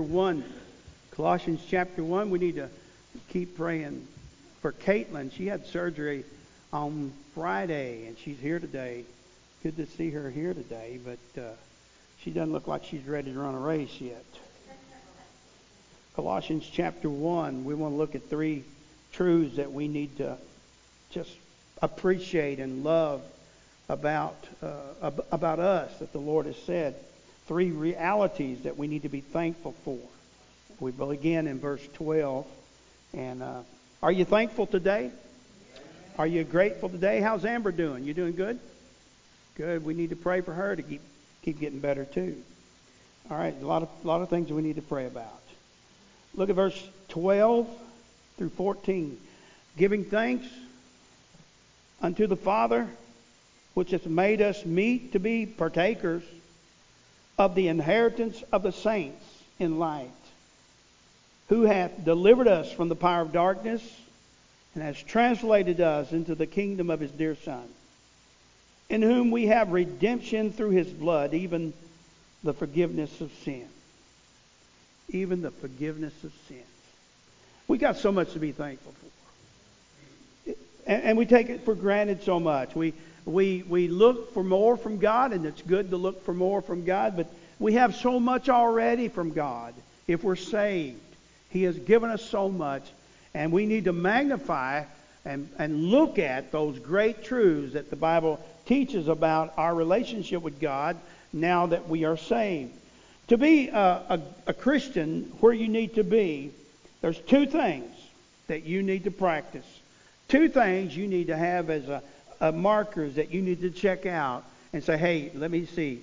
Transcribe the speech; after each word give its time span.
1. 0.00 0.44
Colossians 1.12 1.60
chapter 1.68 2.02
1. 2.02 2.30
We 2.30 2.38
need 2.38 2.56
to 2.56 2.68
keep 3.28 3.56
praying 3.56 4.06
for 4.60 4.72
Caitlin. 4.72 5.32
She 5.32 5.46
had 5.46 5.66
surgery 5.66 6.24
on 6.72 7.12
Friday, 7.34 8.06
and 8.06 8.16
she's 8.18 8.38
here 8.38 8.58
today. 8.58 9.04
Good 9.62 9.76
to 9.76 9.86
see 9.86 10.10
her 10.10 10.30
here 10.30 10.54
today, 10.54 10.98
but 11.04 11.42
uh, 11.42 11.48
she 12.20 12.30
doesn't 12.30 12.52
look 12.52 12.66
like 12.66 12.84
she's 12.84 13.06
ready 13.06 13.32
to 13.32 13.38
run 13.38 13.54
a 13.54 13.58
race 13.58 14.00
yet. 14.00 14.24
Colossians 16.16 16.68
chapter 16.70 17.10
1. 17.10 17.64
We 17.64 17.74
want 17.74 17.92
to 17.92 17.96
look 17.96 18.14
at 18.14 18.28
three 18.30 18.64
truths 19.12 19.56
that 19.56 19.72
we 19.72 19.88
need 19.88 20.16
to 20.18 20.36
just 21.10 21.30
appreciate 21.82 22.58
and 22.58 22.84
love 22.84 23.22
about, 23.88 24.36
uh, 24.62 25.10
about 25.30 25.58
us 25.58 25.98
that 25.98 26.12
the 26.12 26.18
Lord 26.18 26.46
has 26.46 26.56
said. 26.56 26.94
Three 27.46 27.70
realities 27.70 28.62
that 28.62 28.78
we 28.78 28.86
need 28.86 29.02
to 29.02 29.08
be 29.08 29.20
thankful 29.20 29.74
for. 29.84 29.98
We 30.80 30.92
begin 30.92 31.46
in 31.46 31.60
verse 31.60 31.86
12. 31.94 32.46
And 33.12 33.42
uh, 33.42 33.60
are 34.02 34.12
you 34.12 34.24
thankful 34.24 34.66
today? 34.66 35.10
Are 36.16 36.26
you 36.26 36.44
grateful 36.44 36.88
today? 36.88 37.20
How's 37.20 37.44
Amber 37.44 37.72
doing? 37.72 38.04
You 38.04 38.14
doing 38.14 38.34
good? 38.34 38.58
Good. 39.56 39.84
We 39.84 39.94
need 39.94 40.10
to 40.10 40.16
pray 40.16 40.40
for 40.40 40.52
her 40.52 40.74
to 40.74 40.82
keep 40.82 41.00
keep 41.42 41.60
getting 41.60 41.80
better 41.80 42.04
too. 42.04 42.42
All 43.30 43.36
right, 43.36 43.54
a 43.60 43.66
lot 43.66 43.82
of 43.82 43.88
a 44.02 44.06
lot 44.06 44.22
of 44.22 44.30
things 44.30 44.50
we 44.50 44.62
need 44.62 44.76
to 44.76 44.82
pray 44.82 45.06
about. 45.06 45.42
Look 46.34 46.50
at 46.50 46.56
verse 46.56 46.88
12 47.08 47.68
through 48.38 48.50
14. 48.50 49.18
Giving 49.76 50.04
thanks 50.04 50.46
unto 52.00 52.26
the 52.26 52.36
Father, 52.36 52.88
which 53.74 53.90
hath 53.90 54.06
made 54.06 54.40
us 54.40 54.64
meet 54.64 55.12
to 55.12 55.18
be 55.18 55.46
partakers 55.46 56.22
of 57.38 57.54
the 57.54 57.68
inheritance 57.68 58.42
of 58.52 58.62
the 58.62 58.72
saints 58.72 59.24
in 59.58 59.78
light, 59.78 60.10
who 61.48 61.62
hath 61.62 62.04
delivered 62.04 62.48
us 62.48 62.70
from 62.72 62.88
the 62.88 62.96
power 62.96 63.22
of 63.22 63.32
darkness 63.32 63.82
and 64.74 64.82
has 64.82 65.00
translated 65.02 65.80
us 65.80 66.12
into 66.12 66.34
the 66.34 66.46
kingdom 66.46 66.90
of 66.90 67.00
his 67.00 67.10
dear 67.10 67.36
Son, 67.36 67.64
in 68.88 69.02
whom 69.02 69.30
we 69.30 69.46
have 69.46 69.72
redemption 69.72 70.52
through 70.52 70.70
his 70.70 70.88
blood, 70.88 71.34
even 71.34 71.72
the 72.42 72.52
forgiveness 72.52 73.20
of 73.20 73.32
sin. 73.44 73.66
Even 75.10 75.42
the 75.42 75.50
forgiveness 75.50 76.14
of 76.24 76.32
sins. 76.48 76.62
We 77.68 77.78
got 77.78 77.96
so 77.96 78.10
much 78.10 78.32
to 78.32 78.38
be 78.38 78.52
thankful 78.52 78.92
for. 78.92 80.52
And, 80.86 81.02
and 81.02 81.18
we 81.18 81.26
take 81.26 81.48
it 81.50 81.64
for 81.64 81.74
granted 81.74 82.22
so 82.22 82.40
much. 82.40 82.74
We, 82.74 82.94
we, 83.24 83.62
we 83.62 83.88
look 83.88 84.34
for 84.34 84.44
more 84.44 84.76
from 84.76 84.98
God, 84.98 85.32
and 85.32 85.46
it's 85.46 85.62
good 85.62 85.90
to 85.90 85.96
look 85.96 86.24
for 86.24 86.34
more 86.34 86.60
from 86.60 86.84
God, 86.84 87.16
but 87.16 87.32
we 87.58 87.74
have 87.74 87.94
so 87.94 88.20
much 88.20 88.48
already 88.48 89.08
from 89.08 89.32
God 89.32 89.74
if 90.06 90.22
we're 90.22 90.36
saved. 90.36 91.00
He 91.50 91.62
has 91.62 91.78
given 91.78 92.10
us 92.10 92.22
so 92.22 92.48
much, 92.48 92.82
and 93.32 93.52
we 93.52 93.66
need 93.66 93.84
to 93.84 93.92
magnify 93.92 94.84
and, 95.24 95.48
and 95.58 95.84
look 95.84 96.18
at 96.18 96.52
those 96.52 96.78
great 96.78 97.24
truths 97.24 97.74
that 97.74 97.90
the 97.90 97.96
Bible 97.96 98.44
teaches 98.66 99.08
about 99.08 99.54
our 99.56 99.74
relationship 99.74 100.42
with 100.42 100.60
God 100.60 100.96
now 101.32 101.66
that 101.66 101.88
we 101.88 102.04
are 102.04 102.16
saved. 102.16 102.72
To 103.28 103.38
be 103.38 103.68
a, 103.68 103.78
a, 103.78 104.20
a 104.48 104.54
Christian 104.54 105.32
where 105.40 105.52
you 105.52 105.68
need 105.68 105.94
to 105.94 106.04
be, 106.04 106.50
there's 107.00 107.18
two 107.18 107.46
things 107.46 107.90
that 108.48 108.64
you 108.64 108.82
need 108.82 109.04
to 109.04 109.10
practice. 109.10 109.66
Two 110.28 110.48
things 110.48 110.96
you 110.96 111.06
need 111.06 111.28
to 111.28 111.36
have 111.36 111.70
as 111.70 111.88
a, 111.88 112.02
a 112.44 112.52
markers 112.52 113.14
that 113.14 113.30
you 113.30 113.40
need 113.40 113.62
to 113.62 113.70
check 113.70 114.04
out 114.04 114.44
and 114.74 114.84
say, 114.84 114.98
hey, 114.98 115.30
let 115.34 115.50
me 115.50 115.64
see. 115.64 116.02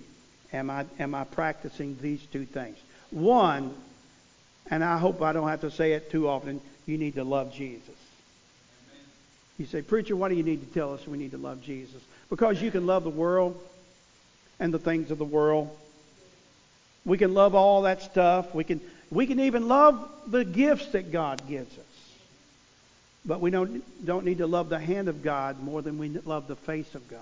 Am 0.51 0.71
I, 0.71 0.85
am 0.97 1.13
I 1.13 1.23
practicing 1.23 1.95
these 2.01 2.19
two 2.33 2.45
things? 2.45 2.77
One, 3.11 3.75
and 4.71 4.83
I 4.83 4.97
hope 4.97 5.21
I 5.21 5.33
don't 5.33 5.47
have 5.47 5.61
to 5.61 5.69
say 5.69 5.93
it 5.93 6.09
too 6.09 6.27
often, 6.27 6.59
you 6.87 6.97
need 6.97 7.13
to 7.15 7.23
love 7.23 7.53
Jesus. 7.53 7.95
You 9.59 9.67
say, 9.67 9.83
Preacher, 9.83 10.15
why 10.15 10.29
do 10.29 10.35
you 10.35 10.41
need 10.41 10.61
to 10.61 10.73
tell 10.73 10.95
us 10.95 11.05
we 11.05 11.19
need 11.19 11.31
to 11.31 11.37
love 11.37 11.61
Jesus? 11.61 12.01
Because 12.31 12.59
you 12.59 12.71
can 12.71 12.87
love 12.87 13.03
the 13.03 13.11
world 13.11 13.61
and 14.59 14.73
the 14.73 14.79
things 14.79 15.11
of 15.11 15.19
the 15.19 15.25
world. 15.25 15.69
We 17.05 17.19
can 17.19 17.35
love 17.35 17.53
all 17.53 17.83
that 17.83 18.01
stuff. 18.01 18.55
We 18.55 18.63
can, 18.63 18.81
we 19.11 19.27
can 19.27 19.39
even 19.41 19.67
love 19.67 20.09
the 20.25 20.43
gifts 20.43 20.87
that 20.87 21.11
God 21.11 21.47
gives 21.47 21.77
us. 21.77 21.90
But 23.25 23.39
we 23.39 23.51
don't, 23.51 23.83
don't 24.05 24.25
need 24.25 24.39
to 24.39 24.47
love 24.47 24.69
the 24.69 24.79
hand 24.79 25.07
of 25.07 25.21
God 25.21 25.61
more 25.61 25.81
than 25.81 25.97
we 25.97 26.09
love 26.09 26.47
the 26.47 26.55
face 26.55 26.95
of 26.95 27.07
God. 27.07 27.19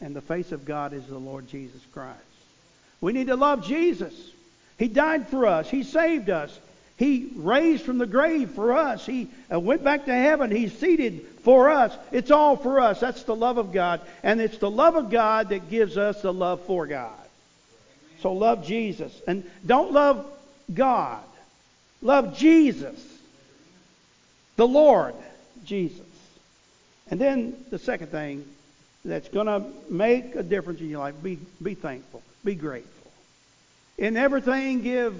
And 0.00 0.14
the 0.14 0.20
face 0.20 0.52
of 0.52 0.64
God 0.64 0.92
is 0.92 1.06
the 1.06 1.18
Lord 1.18 1.48
Jesus 1.48 1.80
Christ. 1.92 2.18
We 3.00 3.12
need 3.12 3.26
to 3.26 3.36
love 3.36 3.64
Jesus. 3.64 4.14
He 4.78 4.88
died 4.88 5.28
for 5.28 5.46
us. 5.46 5.68
He 5.68 5.82
saved 5.82 6.30
us. 6.30 6.56
He 6.96 7.32
raised 7.34 7.84
from 7.84 7.98
the 7.98 8.06
grave 8.06 8.50
for 8.50 8.72
us. 8.72 9.04
He 9.04 9.28
uh, 9.52 9.58
went 9.58 9.82
back 9.82 10.04
to 10.04 10.14
heaven. 10.14 10.50
He's 10.50 10.76
seated 10.78 11.26
for 11.42 11.70
us. 11.70 11.96
It's 12.12 12.30
all 12.30 12.56
for 12.56 12.80
us. 12.80 13.00
That's 13.00 13.24
the 13.24 13.34
love 13.34 13.58
of 13.58 13.72
God. 13.72 14.00
And 14.22 14.40
it's 14.40 14.58
the 14.58 14.70
love 14.70 14.94
of 14.94 15.10
God 15.10 15.48
that 15.48 15.68
gives 15.68 15.96
us 15.96 16.22
the 16.22 16.32
love 16.32 16.60
for 16.62 16.86
God. 16.86 17.10
So 18.20 18.32
love 18.32 18.64
Jesus. 18.64 19.20
And 19.26 19.42
don't 19.66 19.92
love 19.92 20.24
God. 20.72 21.24
Love 22.02 22.36
Jesus. 22.36 23.11
The 24.56 24.66
Lord 24.66 25.14
Jesus. 25.64 26.06
And 27.10 27.20
then 27.20 27.64
the 27.70 27.78
second 27.78 28.08
thing 28.08 28.44
that's 29.04 29.28
going 29.28 29.46
to 29.46 29.64
make 29.90 30.34
a 30.34 30.42
difference 30.42 30.80
in 30.80 30.88
your 30.88 31.00
life, 31.00 31.14
be, 31.22 31.38
be 31.62 31.74
thankful. 31.74 32.22
Be 32.44 32.54
grateful. 32.54 33.10
In 33.98 34.16
everything, 34.16 34.82
give 34.82 35.14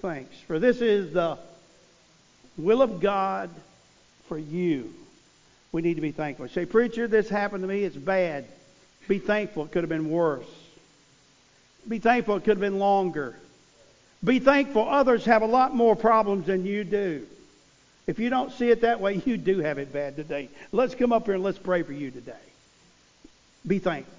thanks. 0.00 0.36
For 0.46 0.58
this 0.58 0.80
is 0.80 1.12
the 1.12 1.38
will 2.56 2.82
of 2.82 3.00
God 3.00 3.50
for 4.28 4.38
you. 4.38 4.92
We 5.72 5.82
need 5.82 5.94
to 5.94 6.00
be 6.00 6.12
thankful. 6.12 6.48
Say, 6.48 6.66
preacher, 6.66 7.06
this 7.06 7.28
happened 7.28 7.62
to 7.62 7.68
me. 7.68 7.84
It's 7.84 7.96
bad. 7.96 8.46
Be 9.08 9.18
thankful. 9.18 9.64
It 9.64 9.72
could 9.72 9.82
have 9.82 9.88
been 9.88 10.10
worse. 10.10 10.46
Be 11.88 11.98
thankful. 11.98 12.36
It 12.36 12.40
could 12.40 12.56
have 12.56 12.60
been 12.60 12.78
longer. 12.78 13.36
Be 14.22 14.38
thankful. 14.38 14.88
Others 14.88 15.24
have 15.24 15.42
a 15.42 15.46
lot 15.46 15.74
more 15.74 15.96
problems 15.96 16.46
than 16.46 16.66
you 16.66 16.84
do. 16.84 17.26
If 18.06 18.18
you 18.18 18.30
don't 18.30 18.52
see 18.52 18.70
it 18.70 18.80
that 18.82 19.00
way, 19.00 19.22
you 19.24 19.36
do 19.36 19.60
have 19.60 19.78
it 19.78 19.92
bad 19.92 20.16
today. 20.16 20.48
Let's 20.72 20.94
come 20.94 21.12
up 21.12 21.26
here 21.26 21.34
and 21.34 21.44
let's 21.44 21.58
pray 21.58 21.82
for 21.82 21.92
you 21.92 22.10
today. 22.10 22.32
Be 23.66 23.78
thankful. 23.78 24.14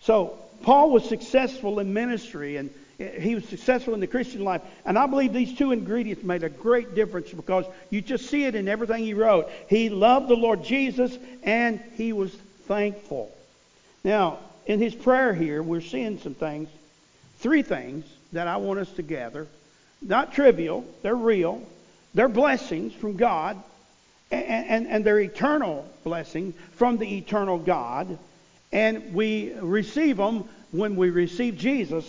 So, 0.00 0.38
Paul 0.62 0.90
was 0.90 1.08
successful 1.08 1.78
in 1.78 1.92
ministry 1.92 2.56
and 2.56 2.70
he 2.98 3.34
was 3.34 3.44
successful 3.48 3.94
in 3.94 4.00
the 4.00 4.06
Christian 4.06 4.44
life. 4.44 4.62
And 4.84 4.98
I 4.98 5.06
believe 5.06 5.32
these 5.32 5.56
two 5.56 5.72
ingredients 5.72 6.22
made 6.22 6.44
a 6.44 6.48
great 6.48 6.94
difference 6.94 7.30
because 7.30 7.64
you 7.90 8.00
just 8.00 8.26
see 8.26 8.44
it 8.44 8.54
in 8.54 8.68
everything 8.68 9.04
he 9.04 9.14
wrote. 9.14 9.50
He 9.68 9.88
loved 9.88 10.28
the 10.28 10.36
Lord 10.36 10.62
Jesus 10.62 11.16
and 11.42 11.80
he 11.96 12.12
was 12.12 12.32
thankful. 12.66 13.34
Now, 14.04 14.38
in 14.66 14.78
his 14.78 14.94
prayer 14.94 15.34
here, 15.34 15.62
we're 15.62 15.80
seeing 15.80 16.18
some 16.18 16.34
things, 16.34 16.68
three 17.38 17.62
things 17.62 18.04
that 18.32 18.46
I 18.46 18.58
want 18.58 18.78
us 18.78 18.90
to 18.92 19.02
gather. 19.02 19.48
Not 20.00 20.32
trivial, 20.32 20.84
they're 21.02 21.14
real, 21.14 21.62
they're 22.14 22.28
blessings 22.28 22.92
from 22.92 23.16
God, 23.16 23.62
and, 24.30 24.66
and, 24.66 24.86
and 24.86 25.04
they're 25.04 25.20
eternal 25.20 25.88
blessing 26.04 26.54
from 26.76 26.98
the 26.98 27.16
eternal 27.16 27.58
God. 27.58 28.18
And 28.72 29.14
we 29.14 29.52
receive 29.54 30.16
them 30.16 30.48
when 30.70 30.96
we 30.96 31.10
receive 31.10 31.58
Jesus 31.58 32.04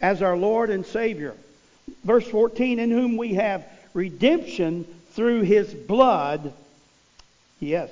as 0.00 0.22
our 0.22 0.36
Lord 0.36 0.70
and 0.70 0.86
Savior. 0.86 1.34
Verse 2.04 2.26
14, 2.28 2.78
in 2.78 2.90
whom 2.90 3.16
we 3.16 3.34
have 3.34 3.64
redemption 3.94 4.86
through 5.12 5.42
his 5.42 5.72
blood. 5.72 6.52
Yes, 7.58 7.90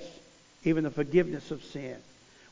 even 0.64 0.84
the 0.84 0.90
forgiveness 0.90 1.50
of 1.50 1.64
sin. 1.64 1.96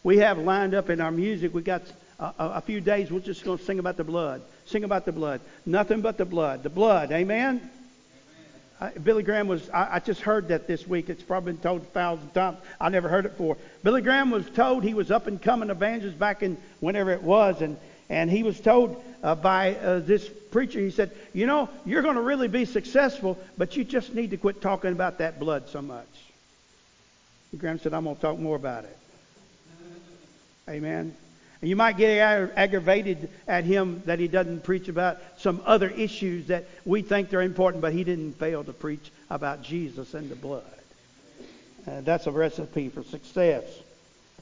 We 0.02 0.18
have 0.18 0.38
lined 0.38 0.74
up 0.74 0.90
in 0.90 1.00
our 1.00 1.12
music, 1.12 1.54
we 1.54 1.62
got 1.62 1.82
a, 2.18 2.32
a 2.38 2.60
few 2.60 2.80
days, 2.80 3.10
we're 3.10 3.20
just 3.20 3.44
going 3.44 3.58
to 3.58 3.64
sing 3.64 3.78
about 3.78 3.96
the 3.96 4.04
blood. 4.04 4.42
Sing 4.66 4.84
about 4.84 5.04
the 5.04 5.12
blood. 5.12 5.40
Nothing 5.66 6.00
but 6.00 6.18
the 6.18 6.24
blood. 6.24 6.62
The 6.62 6.70
blood. 6.70 7.12
Amen? 7.12 7.70
Billy 8.90 9.22
Graham 9.22 9.48
was, 9.48 9.68
I, 9.70 9.96
I, 9.96 9.98
just 10.00 10.20
heard 10.22 10.48
that 10.48 10.66
this 10.66 10.86
week. 10.86 11.08
It's 11.08 11.22
probably 11.22 11.52
been 11.52 11.62
told 11.62 11.82
a 11.82 11.86
thousand 11.86 12.30
times. 12.30 12.58
I 12.80 12.88
never 12.88 13.08
heard 13.08 13.26
it 13.26 13.32
before. 13.32 13.56
Billy 13.82 14.02
Graham 14.02 14.30
was 14.30 14.48
told 14.50 14.82
he 14.82 14.94
was 14.94 15.10
up 15.10 15.26
and 15.26 15.40
coming 15.40 15.70
evangelist 15.70 16.18
back 16.18 16.42
in 16.42 16.56
whenever 16.80 17.10
it 17.12 17.22
was, 17.22 17.60
and, 17.62 17.76
and 18.08 18.30
he 18.30 18.42
was 18.42 18.60
told 18.60 19.02
uh, 19.22 19.34
by 19.34 19.76
uh, 19.76 20.00
this 20.00 20.28
preacher, 20.50 20.80
he 20.80 20.90
said, 20.90 21.10
You 21.32 21.46
know, 21.46 21.68
you're 21.84 22.02
going 22.02 22.16
to 22.16 22.22
really 22.22 22.48
be 22.48 22.64
successful, 22.64 23.38
but 23.56 23.76
you 23.76 23.84
just 23.84 24.14
need 24.14 24.30
to 24.30 24.36
quit 24.36 24.60
talking 24.60 24.92
about 24.92 25.18
that 25.18 25.38
blood 25.38 25.68
so 25.68 25.82
much. 25.82 26.06
Graham 27.56 27.78
said, 27.78 27.92
I'm 27.92 28.04
going 28.04 28.16
to 28.16 28.22
talk 28.22 28.38
more 28.38 28.56
about 28.56 28.84
it. 28.84 28.98
Amen. 30.68 31.14
And 31.62 31.68
you 31.68 31.76
might 31.76 31.96
get 31.96 32.20
aggravated 32.56 33.30
at 33.46 33.62
him 33.62 34.02
that 34.06 34.18
he 34.18 34.26
doesn't 34.26 34.64
preach 34.64 34.88
about 34.88 35.18
some 35.38 35.62
other 35.64 35.88
issues 35.88 36.48
that 36.48 36.66
we 36.84 37.02
think 37.02 37.30
they're 37.30 37.40
important, 37.40 37.80
but 37.80 37.92
he 37.92 38.02
didn't 38.02 38.32
fail 38.32 38.64
to 38.64 38.72
preach 38.72 39.12
about 39.30 39.62
Jesus 39.62 40.12
and 40.12 40.28
the 40.28 40.34
blood. 40.34 40.64
Uh, 41.86 42.00
that's 42.00 42.26
a 42.26 42.32
recipe 42.32 42.88
for 42.88 43.04
success. 43.04 43.62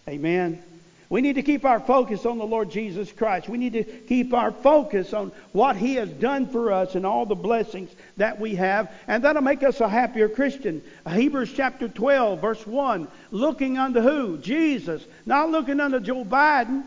Amen. 0.08 0.62
We 1.10 1.20
need 1.20 1.34
to 1.34 1.42
keep 1.42 1.66
our 1.66 1.80
focus 1.80 2.24
on 2.24 2.38
the 2.38 2.46
Lord 2.46 2.70
Jesus 2.70 3.12
Christ. 3.12 3.50
We 3.50 3.58
need 3.58 3.74
to 3.74 3.84
keep 3.84 4.32
our 4.32 4.52
focus 4.52 5.12
on 5.12 5.32
what 5.52 5.76
He 5.76 5.96
has 5.96 6.08
done 6.08 6.46
for 6.46 6.72
us 6.72 6.94
and 6.94 7.04
all 7.04 7.26
the 7.26 7.34
blessings 7.34 7.90
that 8.16 8.40
we 8.40 8.54
have, 8.54 8.90
and 9.06 9.24
that'll 9.24 9.42
make 9.42 9.62
us 9.62 9.80
a 9.80 9.88
happier 9.88 10.28
Christian. 10.30 10.82
Hebrews 11.06 11.52
chapter 11.54 11.88
12, 11.88 12.40
verse 12.40 12.66
1. 12.66 13.08
Looking 13.30 13.76
unto 13.76 14.00
who? 14.00 14.38
Jesus. 14.38 15.04
Not 15.26 15.50
looking 15.50 15.80
unto 15.80 16.00
Joe 16.00 16.24
Biden, 16.24 16.84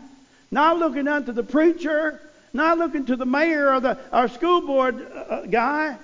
not 0.54 0.78
looking 0.78 1.08
unto 1.08 1.32
the 1.32 1.42
preacher, 1.42 2.20
not 2.52 2.78
looking 2.78 3.04
to 3.06 3.16
the 3.16 3.26
mayor 3.26 3.74
or 3.74 3.80
the 3.80 3.98
our 4.12 4.28
school 4.28 4.62
board 4.62 5.06
uh, 5.12 5.42
guy, 5.42 5.96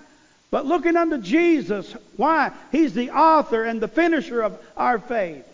but 0.50 0.66
looking 0.66 0.96
unto 0.96 1.18
Jesus. 1.18 1.94
Why? 2.16 2.50
He's 2.72 2.92
the 2.92 3.10
author 3.10 3.64
and 3.64 3.80
the 3.80 3.88
finisher 3.88 4.42
of 4.42 4.58
our 4.76 4.98
faith 4.98 5.46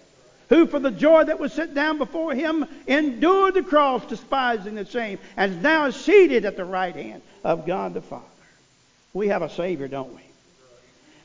who 0.49 0.67
for 0.67 0.79
the 0.79 0.91
joy 0.91 1.25
that 1.25 1.39
was 1.39 1.53
set 1.53 1.75
down 1.75 1.99
before 1.99 2.35
him 2.35 2.67
endured 2.87 3.55
the 3.55 3.63
cross, 3.63 4.05
despising 4.07 4.77
the 4.77 4.85
shame, 4.85 5.19
and 5.37 5.53
is 5.53 5.63
now 5.63 5.91
seated 5.91 6.45
at 6.45 6.57
the 6.57 6.65
right 6.65 6.95
hand 6.95 7.23
of 7.45 7.67
God 7.67 7.95
the 7.95 8.01
Father. 8.01 8.25
We 9.13 9.29
have 9.29 9.43
a 9.43 9.51
Savior, 9.51 9.89
don't 9.89 10.15
we? 10.15 10.23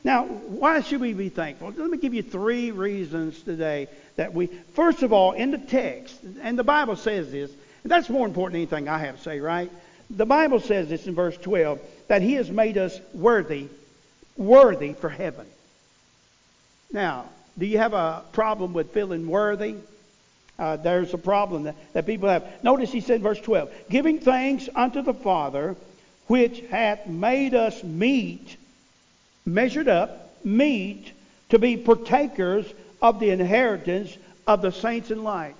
Now, 0.04 0.24
why 0.24 0.80
should 0.80 1.00
we 1.00 1.12
be 1.12 1.28
thankful? 1.28 1.72
Let 1.76 1.88
me 1.88 1.98
give 1.98 2.14
you 2.14 2.22
three 2.22 2.72
reasons 2.72 3.40
today 3.42 3.88
that 4.16 4.34
we, 4.34 4.48
first 4.74 5.02
of 5.02 5.12
all, 5.12 5.32
in 5.32 5.52
the 5.52 5.58
text, 5.58 6.18
and 6.42 6.58
the 6.58 6.64
Bible 6.64 6.96
says 6.96 7.30
this, 7.30 7.52
that's 7.84 8.08
more 8.08 8.26
important 8.26 8.52
than 8.52 8.78
anything 8.78 8.88
I 8.88 8.98
have 8.98 9.16
to 9.16 9.22
say, 9.22 9.40
right? 9.40 9.70
The 10.10 10.26
Bible 10.26 10.60
says 10.60 10.88
this 10.88 11.06
in 11.06 11.14
verse 11.14 11.36
12, 11.38 11.80
that 12.08 12.22
He 12.22 12.34
has 12.34 12.50
made 12.50 12.78
us 12.78 13.00
worthy, 13.14 13.68
worthy 14.36 14.92
for 14.92 15.08
heaven. 15.08 15.46
Now, 16.92 17.26
do 17.58 17.66
you 17.66 17.78
have 17.78 17.94
a 17.94 18.22
problem 18.32 18.72
with 18.72 18.92
feeling 18.92 19.26
worthy? 19.26 19.76
Uh, 20.58 20.76
there's 20.76 21.12
a 21.14 21.18
problem 21.18 21.64
that, 21.64 21.76
that 21.94 22.06
people 22.06 22.28
have. 22.28 22.46
Notice 22.62 22.92
he 22.92 23.00
said 23.00 23.16
in 23.16 23.22
verse 23.22 23.40
12, 23.40 23.70
giving 23.90 24.20
thanks 24.20 24.68
unto 24.74 25.02
the 25.02 25.14
Father, 25.14 25.76
which 26.26 26.60
hath 26.70 27.06
made 27.06 27.54
us 27.54 27.82
meet, 27.82 28.56
measured 29.44 29.88
up, 29.88 30.34
meet, 30.44 31.12
to 31.48 31.58
be 31.58 31.76
partakers 31.76 32.66
of 33.00 33.18
the 33.18 33.30
inheritance 33.30 34.16
of 34.46 34.62
the 34.62 34.70
saints 34.70 35.10
in 35.10 35.24
light. 35.24 35.54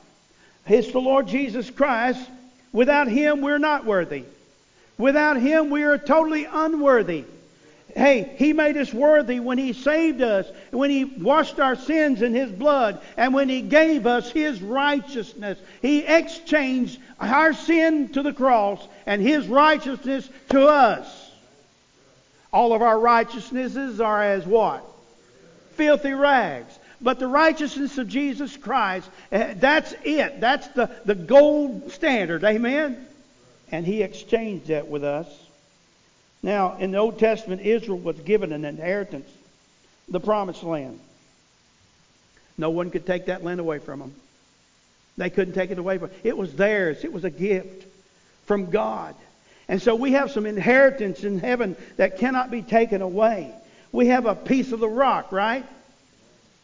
It's 0.66 0.92
the 0.92 1.00
Lord 1.00 1.28
Jesus 1.28 1.70
Christ. 1.70 2.20
Without 2.72 3.08
him, 3.08 3.40
we're 3.40 3.58
not 3.58 3.84
worthy. 3.84 4.24
Without 4.98 5.38
him, 5.38 5.70
we 5.70 5.82
are 5.82 5.98
totally 5.98 6.46
unworthy. 6.50 7.24
Hey, 7.94 8.34
He 8.38 8.52
made 8.52 8.76
us 8.76 8.92
worthy 8.92 9.38
when 9.38 9.58
He 9.58 9.72
saved 9.72 10.22
us, 10.22 10.46
when 10.70 10.90
He 10.90 11.04
washed 11.04 11.60
our 11.60 11.76
sins 11.76 12.22
in 12.22 12.34
His 12.34 12.50
blood, 12.50 13.00
and 13.16 13.34
when 13.34 13.48
He 13.48 13.60
gave 13.60 14.06
us 14.06 14.30
His 14.30 14.62
righteousness. 14.62 15.58
He 15.82 16.00
exchanged 16.00 16.98
our 17.20 17.52
sin 17.52 18.08
to 18.10 18.22
the 18.22 18.32
cross 18.32 18.86
and 19.04 19.20
His 19.20 19.46
righteousness 19.46 20.28
to 20.50 20.66
us. 20.66 21.30
All 22.52 22.72
of 22.72 22.82
our 22.82 22.98
righteousnesses 22.98 24.00
are 24.00 24.22
as 24.22 24.46
what? 24.46 24.84
Filthy 25.72 26.12
rags. 26.12 26.78
But 27.02 27.18
the 27.18 27.26
righteousness 27.26 27.98
of 27.98 28.08
Jesus 28.08 28.56
Christ, 28.56 29.10
eh, 29.32 29.54
that's 29.56 29.92
it. 30.04 30.40
That's 30.40 30.68
the, 30.68 30.88
the 31.04 31.16
gold 31.16 31.90
standard. 31.90 32.44
Amen? 32.44 33.06
And 33.72 33.84
He 33.84 34.02
exchanged 34.02 34.68
that 34.68 34.86
with 34.86 35.02
us. 35.02 35.26
Now, 36.42 36.76
in 36.78 36.92
the 36.92 36.98
Old 36.98 37.18
Testament, 37.18 37.62
Israel 37.62 37.98
was 37.98 38.18
given 38.20 38.52
an 38.52 38.64
inheritance, 38.64 39.28
the 40.08 40.20
promised 40.20 40.62
land. 40.62 41.00
No 42.56 42.70
one 42.70 42.90
could 42.90 43.06
take 43.06 43.26
that 43.26 43.42
land 43.42 43.60
away 43.60 43.78
from 43.78 44.00
them. 44.00 44.14
They 45.16 45.30
couldn't 45.30 45.54
take 45.54 45.70
it 45.70 45.78
away 45.78 45.98
from 45.98 46.08
them. 46.08 46.18
It 46.22 46.36
was 46.36 46.54
theirs. 46.54 47.04
It 47.04 47.12
was 47.12 47.24
a 47.24 47.30
gift 47.30 47.86
from 48.46 48.70
God. 48.70 49.14
And 49.68 49.80
so 49.80 49.94
we 49.94 50.12
have 50.12 50.30
some 50.30 50.46
inheritance 50.46 51.24
in 51.24 51.38
heaven 51.38 51.76
that 51.96 52.18
cannot 52.18 52.50
be 52.50 52.62
taken 52.62 53.02
away. 53.02 53.52
We 53.90 54.08
have 54.08 54.26
a 54.26 54.34
piece 54.34 54.72
of 54.72 54.80
the 54.80 54.88
rock, 54.88 55.32
right? 55.32 55.64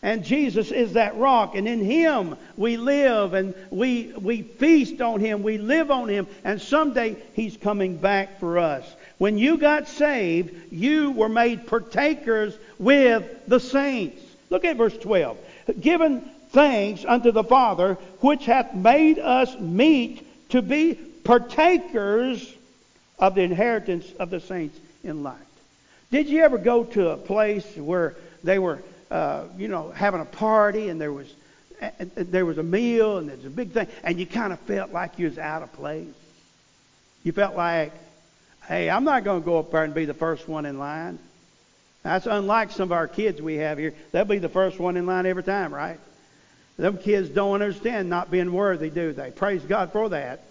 And 0.02 0.24
Jesus 0.24 0.70
is 0.70 0.92
that 0.92 1.16
rock, 1.16 1.56
and 1.56 1.66
in 1.66 1.84
Him 1.84 2.36
we 2.56 2.76
live 2.76 3.34
and 3.34 3.54
we, 3.70 4.12
we 4.20 4.42
feast 4.42 5.00
on 5.00 5.18
Him, 5.18 5.42
we 5.42 5.58
live 5.58 5.90
on 5.90 6.08
Him, 6.08 6.28
and 6.44 6.60
someday 6.60 7.16
He's 7.34 7.56
coming 7.56 7.96
back 7.96 8.38
for 8.38 8.58
us. 8.58 8.84
When 9.18 9.38
you 9.38 9.58
got 9.58 9.88
saved, 9.88 10.72
you 10.72 11.10
were 11.10 11.28
made 11.28 11.66
partakers 11.66 12.56
with 12.78 13.24
the 13.48 13.58
saints. 13.58 14.22
Look 14.50 14.64
at 14.64 14.76
verse 14.76 14.96
12. 14.96 15.36
Given 15.80 16.20
thanks 16.50 17.04
unto 17.04 17.32
the 17.32 17.44
Father, 17.44 17.94
which 18.20 18.46
hath 18.46 18.74
made 18.74 19.18
us 19.18 19.58
meet 19.58 20.24
to 20.50 20.62
be 20.62 20.94
partakers 20.94 22.54
of 23.18 23.34
the 23.34 23.42
inheritance 23.42 24.06
of 24.18 24.30
the 24.30 24.40
saints 24.40 24.78
in 25.02 25.22
light. 25.22 25.36
Did 26.10 26.28
you 26.28 26.42
ever 26.42 26.56
go 26.56 26.84
to 26.84 27.10
a 27.10 27.16
place 27.16 27.66
where 27.76 28.14
they 28.42 28.58
were, 28.58 28.78
uh, 29.10 29.44
you 29.56 29.68
know, 29.68 29.90
having 29.90 30.20
a 30.20 30.26
party 30.26 30.88
and 30.88 31.00
there 31.00 31.12
was 31.12 31.32
there 32.16 32.44
was 32.44 32.58
a 32.58 32.62
meal 32.62 33.18
and 33.18 33.28
there's 33.28 33.44
a 33.44 33.50
big 33.50 33.70
thing, 33.70 33.86
and 34.02 34.18
you 34.18 34.26
kind 34.26 34.52
of 34.52 34.58
felt 34.60 34.92
like 34.92 35.18
you 35.18 35.26
was 35.28 35.38
out 35.38 35.62
of 35.62 35.72
place? 35.74 36.08
You 37.22 37.32
felt 37.32 37.56
like 37.56 37.92
Hey, 38.68 38.90
I'm 38.90 39.04
not 39.04 39.24
going 39.24 39.40
to 39.40 39.44
go 39.44 39.58
up 39.58 39.70
there 39.70 39.82
and 39.82 39.94
be 39.94 40.04
the 40.04 40.12
first 40.12 40.46
one 40.46 40.66
in 40.66 40.78
line. 40.78 41.18
That's 42.02 42.26
unlike 42.26 42.70
some 42.70 42.88
of 42.88 42.92
our 42.92 43.08
kids 43.08 43.40
we 43.40 43.56
have 43.56 43.78
here. 43.78 43.94
They'll 44.12 44.26
be 44.26 44.38
the 44.38 44.50
first 44.50 44.78
one 44.78 44.98
in 44.98 45.06
line 45.06 45.24
every 45.24 45.42
time, 45.42 45.72
right? 45.72 45.98
Them 46.76 46.98
kids 46.98 47.30
don't 47.30 47.54
understand 47.54 48.10
not 48.10 48.30
being 48.30 48.52
worthy, 48.52 48.90
do 48.90 49.14
they? 49.14 49.30
Praise 49.30 49.62
God 49.62 49.90
for 49.90 50.10
that. 50.10 50.44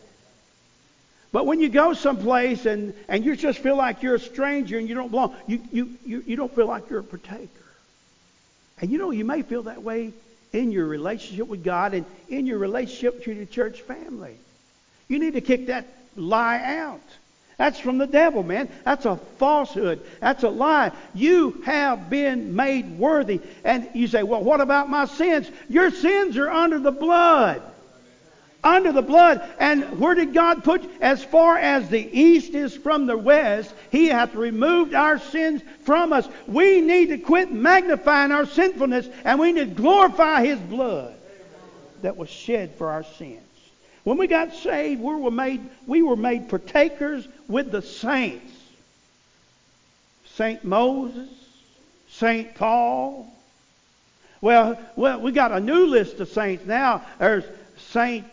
But 1.31 1.45
when 1.45 1.59
you 1.59 1.69
go 1.69 1.94
someplace 1.94 2.65
and, 2.65 2.95
and 3.07 3.24
you 3.24 3.36
just 3.36 3.59
feel 3.59 3.75
like 3.75 4.01
you're 4.01 4.15
a 4.15 4.19
stranger 4.19 4.80
and 4.80 4.89
you 4.89 4.95
don't 4.95 5.12
belong, 5.12 5.36
you, 5.45 5.62
you, 5.71 5.94
you, 6.04 6.24
you 6.25 6.36
don't 6.36 6.54
feel 6.54 6.65
like 6.65 6.89
you're 6.89 7.01
a 7.01 7.04
partaker. 7.04 7.48
And 8.79 8.91
you 8.91 8.97
know, 8.97 9.12
you 9.12 9.25
may 9.25 9.41
feel 9.41 9.63
that 9.63 9.81
way 9.81 10.13
in 10.53 10.71
your 10.71 10.85
relationship 10.85 11.47
with 11.47 11.63
God 11.63 11.94
and 11.94 12.06
in 12.29 12.45
your 12.45 12.57
relationship 12.57 13.24
to 13.24 13.33
your 13.33 13.45
church 13.45 13.81
family. 13.81 14.35
You 15.07 15.19
need 15.19 15.33
to 15.33 15.41
kick 15.41 15.68
that 15.68 15.88
lie 16.15 16.62
out. 16.63 17.01
That's 17.57 17.79
from 17.79 17.97
the 17.97 18.06
devil, 18.06 18.44
man. 18.44 18.69
That's 18.83 19.06
a 19.06 19.15
falsehood. 19.39 20.01
That's 20.19 20.44
a 20.44 20.50
lie. 20.50 20.91
You 21.15 21.62
have 21.65 22.07
been 22.09 22.56
made 22.56 23.00
worthy. 23.00 23.41
And 23.63 23.89
you 23.95 24.07
say, 24.07 24.21
well, 24.21 24.44
what 24.44 24.62
about 24.62 24.89
my 24.89 25.06
sins? 25.06 25.50
Your 25.68 25.89
sins 25.89 26.38
are 26.38 26.50
under 26.50 26.77
the 26.77 26.91
blood. 26.91 27.63
Under 28.63 28.92
the 28.92 29.01
blood. 29.01 29.48
And 29.59 30.00
where 30.00 30.15
did 30.15 30.33
God 30.33 30.63
put? 30.63 30.83
As 31.01 31.24
far 31.24 31.57
as 31.57 31.89
the 31.89 32.19
east 32.19 32.54
is 32.54 32.75
from 32.75 33.06
the 33.06 33.18
west, 33.18 33.74
He 33.92 34.07
hath 34.07 34.36
removed 34.36 34.94
our 34.94 35.19
sins 35.19 35.62
from 35.83 36.11
us. 36.11 36.28
We 36.47 36.81
need 36.81 37.07
to 37.09 37.18
quit 37.18 37.52
magnifying 37.52 38.31
our 38.31 38.45
sinfulness 38.45 39.07
and 39.23 39.40
we 39.40 39.52
need 39.52 39.69
to 39.69 39.81
glorify 39.81 40.45
His 40.45 40.59
blood 40.59 41.14
that 42.02 42.18
was 42.18 42.30
shed 42.30 42.76
for 42.76 42.90
our 42.90 43.04
sins. 43.04 43.42
When 44.04 44.18
we 44.18 44.28
got 44.28 44.54
saved, 44.54 45.02
we 45.02 45.16
were 45.16 45.31
made, 45.31 45.61
we 45.85 46.02
were 46.02 46.16
made 46.16 46.49
partakers 46.49 47.28
with 47.47 47.71
the 47.71 47.81
saints. 47.81 48.54
Saint 50.35 50.64
Moses, 50.64 51.30
Saint 52.09 52.56
Paul. 52.56 53.33
Well, 54.40 54.80
well, 54.95 55.19
we 55.19 55.31
got 55.31 55.52
a 55.52 55.59
new 55.59 55.87
list 55.87 56.19
of 56.19 56.30
saints 56.30 56.66
now. 56.66 57.04
There's 57.19 57.44
Saint 57.97 58.27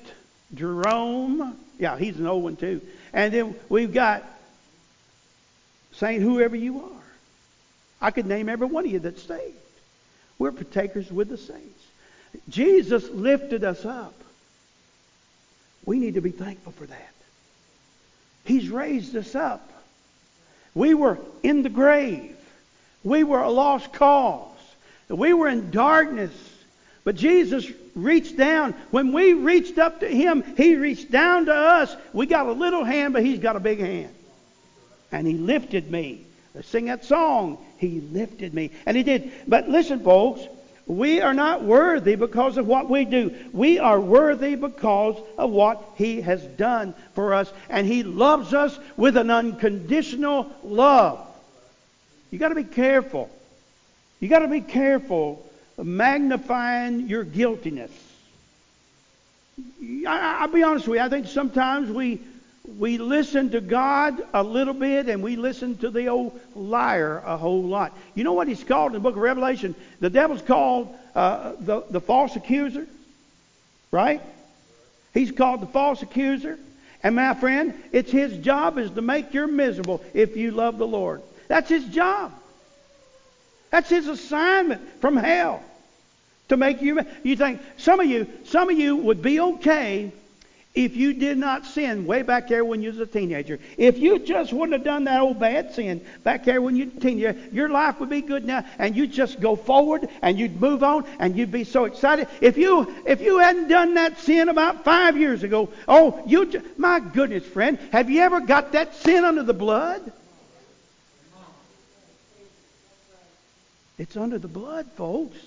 Jerome. 0.54 1.58
Yeah, 1.78 1.96
he's 1.96 2.18
an 2.18 2.26
old 2.26 2.44
one 2.44 2.56
too. 2.56 2.82
And 3.14 3.32
then 3.32 3.54
we've 3.70 3.94
got 3.94 4.22
Saint 5.92 6.22
whoever 6.22 6.54
you 6.54 6.80
are. 6.80 7.02
I 7.98 8.10
could 8.10 8.26
name 8.26 8.50
every 8.50 8.66
one 8.66 8.84
of 8.84 8.92
you 8.92 8.98
that's 8.98 9.22
saved. 9.22 9.56
We're 10.38 10.52
partakers 10.52 11.10
with 11.10 11.30
the 11.30 11.38
saints. 11.38 11.82
Jesus 12.50 13.08
lifted 13.08 13.64
us 13.64 13.86
up. 13.86 14.12
We 15.86 15.98
need 15.98 16.14
to 16.14 16.20
be 16.20 16.30
thankful 16.30 16.72
for 16.72 16.84
that. 16.84 17.14
He's 18.44 18.68
raised 18.68 19.16
us 19.16 19.34
up. 19.34 19.66
We 20.74 20.92
were 20.92 21.16
in 21.42 21.62
the 21.62 21.70
grave. 21.70 22.36
We 23.02 23.24
were 23.24 23.40
a 23.40 23.50
lost 23.50 23.94
cause. 23.94 24.58
We 25.08 25.32
were 25.32 25.48
in 25.48 25.70
darkness. 25.70 26.32
But 27.04 27.16
Jesus 27.16 27.70
reached 27.94 28.36
down. 28.36 28.72
When 28.90 29.12
we 29.12 29.34
reached 29.34 29.78
up 29.78 30.00
to 30.00 30.08
Him, 30.08 30.42
He 30.56 30.76
reached 30.76 31.10
down 31.10 31.46
to 31.46 31.54
us. 31.54 31.94
We 32.14 32.26
got 32.26 32.46
a 32.46 32.52
little 32.52 32.82
hand, 32.82 33.12
but 33.12 33.22
He's 33.22 33.38
got 33.38 33.56
a 33.56 33.60
big 33.60 33.78
hand. 33.78 34.12
And 35.12 35.26
He 35.26 35.34
lifted 35.34 35.90
me. 35.90 36.24
Let's 36.54 36.68
sing 36.68 36.86
that 36.86 37.04
song. 37.04 37.58
He 37.78 38.00
lifted 38.00 38.54
me. 38.54 38.70
And 38.86 38.96
He 38.96 39.02
did. 39.02 39.30
But 39.46 39.68
listen, 39.68 40.00
folks, 40.00 40.40
we 40.86 41.20
are 41.20 41.34
not 41.34 41.62
worthy 41.62 42.14
because 42.14 42.56
of 42.56 42.66
what 42.66 42.88
we 42.88 43.04
do. 43.04 43.34
We 43.52 43.78
are 43.78 44.00
worthy 44.00 44.54
because 44.54 45.16
of 45.36 45.50
what 45.50 45.82
He 45.96 46.22
has 46.22 46.42
done 46.42 46.94
for 47.14 47.34
us. 47.34 47.52
And 47.68 47.86
He 47.86 48.02
loves 48.02 48.54
us 48.54 48.78
with 48.96 49.18
an 49.18 49.30
unconditional 49.30 50.50
love. 50.62 51.20
You 52.30 52.38
got 52.38 52.48
to 52.48 52.54
be 52.54 52.64
careful. 52.64 53.30
You 54.20 54.28
got 54.28 54.40
to 54.40 54.48
be 54.48 54.62
careful 54.62 55.46
magnifying 55.82 57.08
your 57.08 57.24
guiltiness. 57.24 57.90
I, 60.06 60.46
will 60.46 60.52
be 60.52 60.62
honest 60.62 60.88
with 60.88 60.98
you. 60.98 61.04
I 61.04 61.08
think 61.08 61.26
sometimes 61.26 61.90
we 61.90 62.20
we 62.78 62.96
listen 62.96 63.50
to 63.50 63.60
God 63.60 64.22
a 64.32 64.42
little 64.42 64.72
bit 64.72 65.08
and 65.08 65.22
we 65.22 65.36
listen 65.36 65.76
to 65.78 65.90
the 65.90 66.08
old 66.08 66.38
liar 66.54 67.22
a 67.24 67.36
whole 67.36 67.62
lot. 67.62 67.96
You 68.14 68.24
know 68.24 68.32
what 68.32 68.48
he's 68.48 68.64
called 68.64 68.92
in 68.92 68.94
the 68.94 69.00
book 69.00 69.16
of 69.16 69.22
Revelation? 69.22 69.74
The 70.00 70.08
devil's 70.08 70.40
called 70.40 70.94
uh, 71.14 71.52
the, 71.60 71.84
the 71.90 72.00
false 72.00 72.36
accuser, 72.36 72.86
right? 73.90 74.22
He's 75.12 75.30
called 75.30 75.60
the 75.60 75.66
false 75.66 76.02
accuser. 76.02 76.58
And 77.02 77.16
my 77.16 77.34
friend, 77.34 77.74
it's 77.92 78.10
his 78.10 78.38
job 78.38 78.78
is 78.78 78.90
to 78.92 79.02
make 79.02 79.34
you 79.34 79.46
miserable 79.46 80.02
if 80.14 80.36
you 80.36 80.50
love 80.50 80.78
the 80.78 80.86
Lord. 80.86 81.20
That's 81.48 81.68
his 81.68 81.84
job. 81.84 82.32
That's 83.74 83.90
his 83.90 84.06
assignment 84.06 85.00
from 85.00 85.16
hell 85.16 85.60
to 86.48 86.56
make 86.56 86.80
you. 86.80 87.00
You 87.24 87.34
think 87.34 87.60
some 87.76 87.98
of 87.98 88.06
you, 88.06 88.28
some 88.44 88.70
of 88.70 88.78
you 88.78 88.94
would 88.94 89.20
be 89.20 89.40
okay 89.40 90.12
if 90.76 90.94
you 90.94 91.12
did 91.12 91.38
not 91.38 91.66
sin 91.66 92.06
way 92.06 92.22
back 92.22 92.46
there 92.46 92.64
when 92.64 92.82
you 92.82 92.90
was 92.90 93.00
a 93.00 93.06
teenager, 93.06 93.58
if 93.76 93.98
you 93.98 94.20
just 94.20 94.52
wouldn't 94.52 94.74
have 94.74 94.84
done 94.84 95.02
that 95.04 95.20
old 95.20 95.40
bad 95.40 95.74
sin 95.74 96.04
back 96.22 96.44
there 96.44 96.62
when 96.62 96.76
you 96.76 96.84
were 96.84 96.92
a 96.98 97.00
teenager, 97.00 97.36
your 97.50 97.68
life 97.68 97.98
would 97.98 98.10
be 98.10 98.20
good 98.20 98.44
now, 98.44 98.64
and 98.78 98.94
you'd 98.94 99.10
just 99.10 99.40
go 99.40 99.56
forward 99.56 100.08
and 100.22 100.38
you'd 100.38 100.60
move 100.60 100.84
on 100.84 101.04
and 101.18 101.36
you'd 101.36 101.50
be 101.50 101.64
so 101.64 101.84
excited. 101.84 102.28
If 102.40 102.56
you 102.56 102.94
if 103.04 103.20
you 103.22 103.38
hadn't 103.38 103.66
done 103.66 103.94
that 103.94 104.20
sin 104.20 104.50
about 104.50 104.84
five 104.84 105.16
years 105.16 105.42
ago, 105.42 105.68
oh, 105.88 106.22
you 106.28 106.62
my 106.76 107.00
goodness, 107.00 107.44
friend, 107.44 107.76
have 107.90 108.08
you 108.08 108.20
ever 108.20 108.38
got 108.38 108.70
that 108.70 108.94
sin 108.94 109.24
under 109.24 109.42
the 109.42 109.52
blood? 109.52 110.12
It's 113.98 114.16
under 114.16 114.38
the 114.38 114.48
blood, 114.48 114.86
folks. 114.96 115.38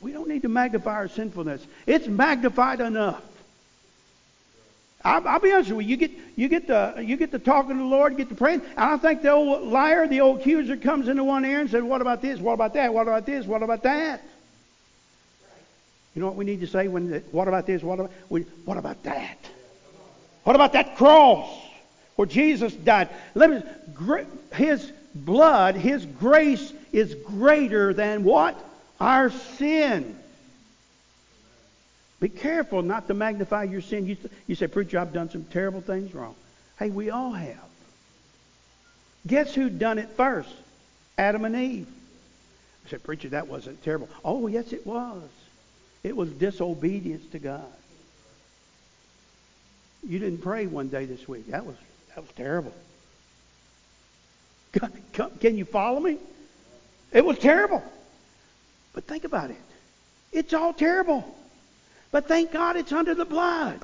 We 0.00 0.12
don't 0.12 0.28
need 0.28 0.42
to 0.42 0.48
magnify 0.48 0.94
our 0.94 1.08
sinfulness. 1.08 1.64
It's 1.86 2.06
magnified 2.06 2.80
enough. 2.80 3.22
I'll, 5.04 5.26
I'll, 5.26 5.40
be 5.40 5.52
honest 5.52 5.70
with 5.70 5.86
you. 5.86 5.90
You 5.90 5.96
get 5.96 6.10
you 6.36 6.48
get 6.48 6.66
the 6.66 7.02
you 7.02 7.16
get 7.16 7.30
the 7.30 7.38
talking 7.38 7.76
to 7.76 7.78
the 7.78 7.84
Lord, 7.84 8.12
you 8.12 8.18
get 8.18 8.28
the 8.28 8.34
praying. 8.34 8.60
And 8.60 8.78
I 8.78 8.96
think 8.98 9.22
the 9.22 9.30
old 9.30 9.68
liar, 9.68 10.06
the 10.06 10.20
old 10.20 10.40
accuser, 10.40 10.76
comes 10.76 11.08
into 11.08 11.24
one 11.24 11.44
ear 11.44 11.60
and 11.60 11.70
says, 11.70 11.82
"What 11.82 12.02
about 12.02 12.20
this? 12.20 12.38
What 12.38 12.54
about 12.54 12.74
that? 12.74 12.92
What 12.92 13.02
about 13.02 13.24
this? 13.24 13.46
What 13.46 13.62
about 13.62 13.82
that?" 13.84 14.22
You 16.14 16.20
know 16.20 16.26
what 16.26 16.36
we 16.36 16.44
need 16.44 16.60
to 16.60 16.66
say 16.66 16.88
when? 16.88 17.10
The, 17.10 17.18
what 17.30 17.48
about 17.48 17.66
this? 17.66 17.82
What 17.82 18.00
about 18.00 18.10
we, 18.28 18.42
what 18.64 18.76
about 18.76 19.02
that? 19.04 19.38
What 20.44 20.56
about 20.56 20.72
that 20.74 20.96
cross 20.96 21.48
where 22.16 22.26
Jesus 22.26 22.74
died? 22.74 23.08
Let 23.34 23.50
me. 23.50 23.62
His 24.52 24.92
blood, 25.14 25.76
His 25.76 26.04
grace 26.04 26.72
is 26.92 27.14
greater 27.14 27.92
than 27.92 28.24
what 28.24 28.58
our 29.00 29.30
sin. 29.30 30.16
Be 32.20 32.28
careful 32.28 32.82
not 32.82 33.06
to 33.08 33.14
magnify 33.14 33.64
your 33.64 33.80
sin. 33.80 34.06
You, 34.06 34.16
you 34.46 34.54
say, 34.54 34.66
Preacher, 34.66 34.98
I've 34.98 35.12
done 35.12 35.30
some 35.30 35.44
terrible 35.44 35.80
things 35.80 36.14
wrong. 36.14 36.34
Hey, 36.78 36.90
we 36.90 37.10
all 37.10 37.32
have. 37.32 37.56
Guess 39.26 39.54
who 39.54 39.70
done 39.70 39.98
it 39.98 40.10
first? 40.16 40.50
Adam 41.16 41.44
and 41.44 41.56
Eve. 41.56 41.88
I 42.86 42.90
said, 42.90 43.02
Preacher, 43.02 43.30
that 43.30 43.48
wasn't 43.48 43.82
terrible. 43.82 44.08
Oh, 44.24 44.46
yes, 44.46 44.72
it 44.72 44.86
was. 44.86 45.22
It 46.02 46.16
was 46.16 46.30
disobedience 46.30 47.24
to 47.32 47.38
God. 47.38 47.64
You 50.06 50.18
didn't 50.18 50.38
pray 50.38 50.66
one 50.66 50.88
day 50.88 51.04
this 51.04 51.28
week. 51.28 51.48
That 51.48 51.66
was 51.66 51.76
that 52.14 52.22
was 52.22 52.30
terrible. 52.36 52.72
Can 54.72 55.56
you 55.56 55.64
follow 55.64 56.00
me? 56.00 56.18
It 57.12 57.24
was 57.24 57.38
terrible. 57.38 57.82
But 58.92 59.04
think 59.04 59.24
about 59.24 59.50
it. 59.50 59.56
It's 60.32 60.54
all 60.54 60.72
terrible. 60.72 61.36
But 62.12 62.26
thank 62.28 62.52
God 62.52 62.76
it's 62.76 62.92
under 62.92 63.14
the 63.14 63.24
blood. 63.24 63.80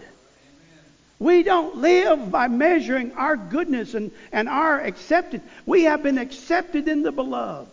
We 1.19 1.43
don't 1.43 1.76
live 1.76 2.31
by 2.31 2.49
measuring 2.49 3.12
our 3.12 3.37
goodness 3.37 3.95
and, 3.95 4.11
and 4.33 4.49
our 4.49 4.81
acceptance. 4.81 5.45
We 5.64 5.85
have 5.85 6.02
been 6.02 6.19
accepted 6.19 6.88
in 6.88 7.02
the 7.02 7.12
beloved. 7.12 7.71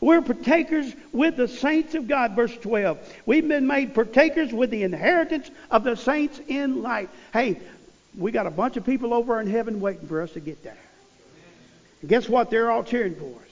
We're 0.00 0.20
partakers 0.20 0.92
with 1.12 1.36
the 1.36 1.48
saints 1.48 1.94
of 1.94 2.06
God, 2.06 2.36
verse 2.36 2.54
12. 2.58 2.98
We've 3.24 3.48
been 3.48 3.66
made 3.66 3.94
partakers 3.94 4.52
with 4.52 4.70
the 4.70 4.82
inheritance 4.82 5.50
of 5.70 5.84
the 5.84 5.96
saints 5.96 6.38
in 6.46 6.82
light. 6.82 7.08
Hey, 7.32 7.58
we 8.16 8.30
got 8.30 8.46
a 8.46 8.50
bunch 8.50 8.76
of 8.76 8.84
people 8.84 9.14
over 9.14 9.40
in 9.40 9.46
heaven 9.46 9.80
waiting 9.80 10.06
for 10.06 10.20
us 10.20 10.32
to 10.32 10.40
get 10.40 10.62
there. 10.62 10.76
Guess 12.04 12.28
what? 12.28 12.50
They're 12.50 12.70
all 12.70 12.82
cheering 12.82 13.14
for 13.14 13.26
us. 13.26 13.46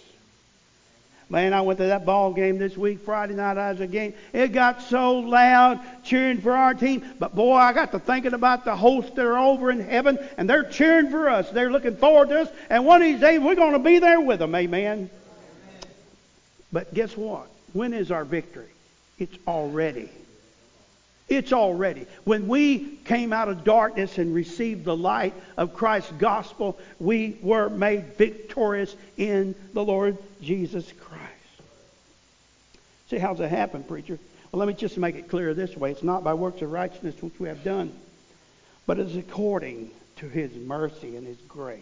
Man, 1.30 1.54
I 1.54 1.62
went 1.62 1.78
to 1.78 1.86
that 1.86 2.04
ball 2.04 2.32
game 2.32 2.58
this 2.58 2.76
week, 2.76 3.00
Friday 3.00 3.34
night. 3.34 3.56
I 3.56 3.72
was 3.72 3.80
a 3.80 3.86
game. 3.86 4.14
It 4.32 4.48
got 4.48 4.82
so 4.82 5.18
loud 5.18 5.80
cheering 6.04 6.40
for 6.40 6.52
our 6.52 6.74
team. 6.74 7.02
But 7.18 7.34
boy, 7.34 7.54
I 7.54 7.72
got 7.72 7.92
to 7.92 7.98
thinking 7.98 8.34
about 8.34 8.64
the 8.64 8.76
hosts 8.76 9.12
that 9.16 9.24
are 9.24 9.38
over 9.38 9.70
in 9.70 9.80
heaven, 9.80 10.18
and 10.36 10.48
they're 10.48 10.64
cheering 10.64 11.10
for 11.10 11.30
us. 11.30 11.48
They're 11.50 11.72
looking 11.72 11.96
forward 11.96 12.28
to 12.28 12.42
us. 12.42 12.48
And 12.68 12.84
one 12.84 13.00
of 13.00 13.08
these 13.08 13.20
days, 13.20 13.40
we're 13.40 13.54
going 13.54 13.72
to 13.72 13.78
be 13.78 13.98
there 13.98 14.20
with 14.20 14.38
them. 14.38 14.54
Amen. 14.54 14.84
Amen. 14.84 15.10
But 16.70 16.92
guess 16.92 17.16
what? 17.16 17.48
When 17.72 17.94
is 17.94 18.10
our 18.10 18.24
victory? 18.24 18.68
It's 19.18 19.36
already. 19.46 20.10
It's 21.28 21.52
already. 21.52 22.06
When 22.24 22.48
we 22.48 22.98
came 23.04 23.32
out 23.32 23.48
of 23.48 23.64
darkness 23.64 24.18
and 24.18 24.34
received 24.34 24.84
the 24.84 24.96
light 24.96 25.34
of 25.56 25.74
Christ's 25.74 26.12
gospel, 26.12 26.78
we 26.98 27.38
were 27.40 27.70
made 27.70 28.16
victorious 28.16 28.94
in 29.16 29.54
the 29.72 29.82
Lord 29.82 30.18
Jesus 30.42 30.90
Christ. 31.00 31.22
See, 33.08 33.18
how's 33.18 33.38
that 33.38 33.48
happen, 33.48 33.84
preacher? 33.84 34.18
Well, 34.52 34.60
let 34.60 34.68
me 34.68 34.74
just 34.74 34.98
make 34.98 35.16
it 35.16 35.28
clear 35.28 35.54
this 35.54 35.76
way. 35.76 35.90
It's 35.90 36.02
not 36.02 36.24
by 36.24 36.34
works 36.34 36.62
of 36.62 36.70
righteousness 36.70 37.14
which 37.20 37.38
we 37.40 37.48
have 37.48 37.64
done, 37.64 37.92
but 38.86 38.98
it's 38.98 39.16
according 39.16 39.90
to 40.16 40.28
his 40.28 40.54
mercy 40.54 41.16
and 41.16 41.26
his 41.26 41.38
grace. 41.48 41.80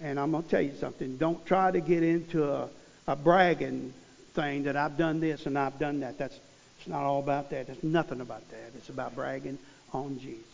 And 0.00 0.18
I'm 0.18 0.32
going 0.32 0.42
to 0.42 0.48
tell 0.48 0.60
you 0.60 0.74
something. 0.80 1.18
Don't 1.18 1.44
try 1.46 1.70
to 1.70 1.80
get 1.80 2.02
into 2.02 2.50
a, 2.50 2.68
a 3.06 3.16
bragging 3.16 3.92
thing 4.34 4.64
that 4.64 4.76
I've 4.76 4.96
done 4.96 5.20
this 5.20 5.46
and 5.46 5.58
I've 5.58 5.78
done 5.78 6.00
that. 6.00 6.18
That's 6.18 6.38
it's 6.80 6.88
not 6.88 7.02
all 7.02 7.18
about 7.18 7.50
that. 7.50 7.68
It's 7.68 7.84
nothing 7.84 8.22
about 8.22 8.48
that. 8.50 8.72
It's 8.76 8.88
about 8.88 9.14
bragging 9.14 9.58
on 9.92 10.18
Jesus. 10.18 10.44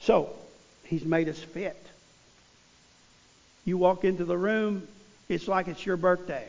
So, 0.00 0.30
he's 0.84 1.04
made 1.04 1.28
us 1.28 1.38
fit. 1.38 1.80
You 3.64 3.78
walk 3.78 4.04
into 4.04 4.24
the 4.24 4.36
room, 4.36 4.88
it's 5.28 5.46
like 5.46 5.68
it's 5.68 5.84
your 5.86 5.96
birthday. 5.96 6.48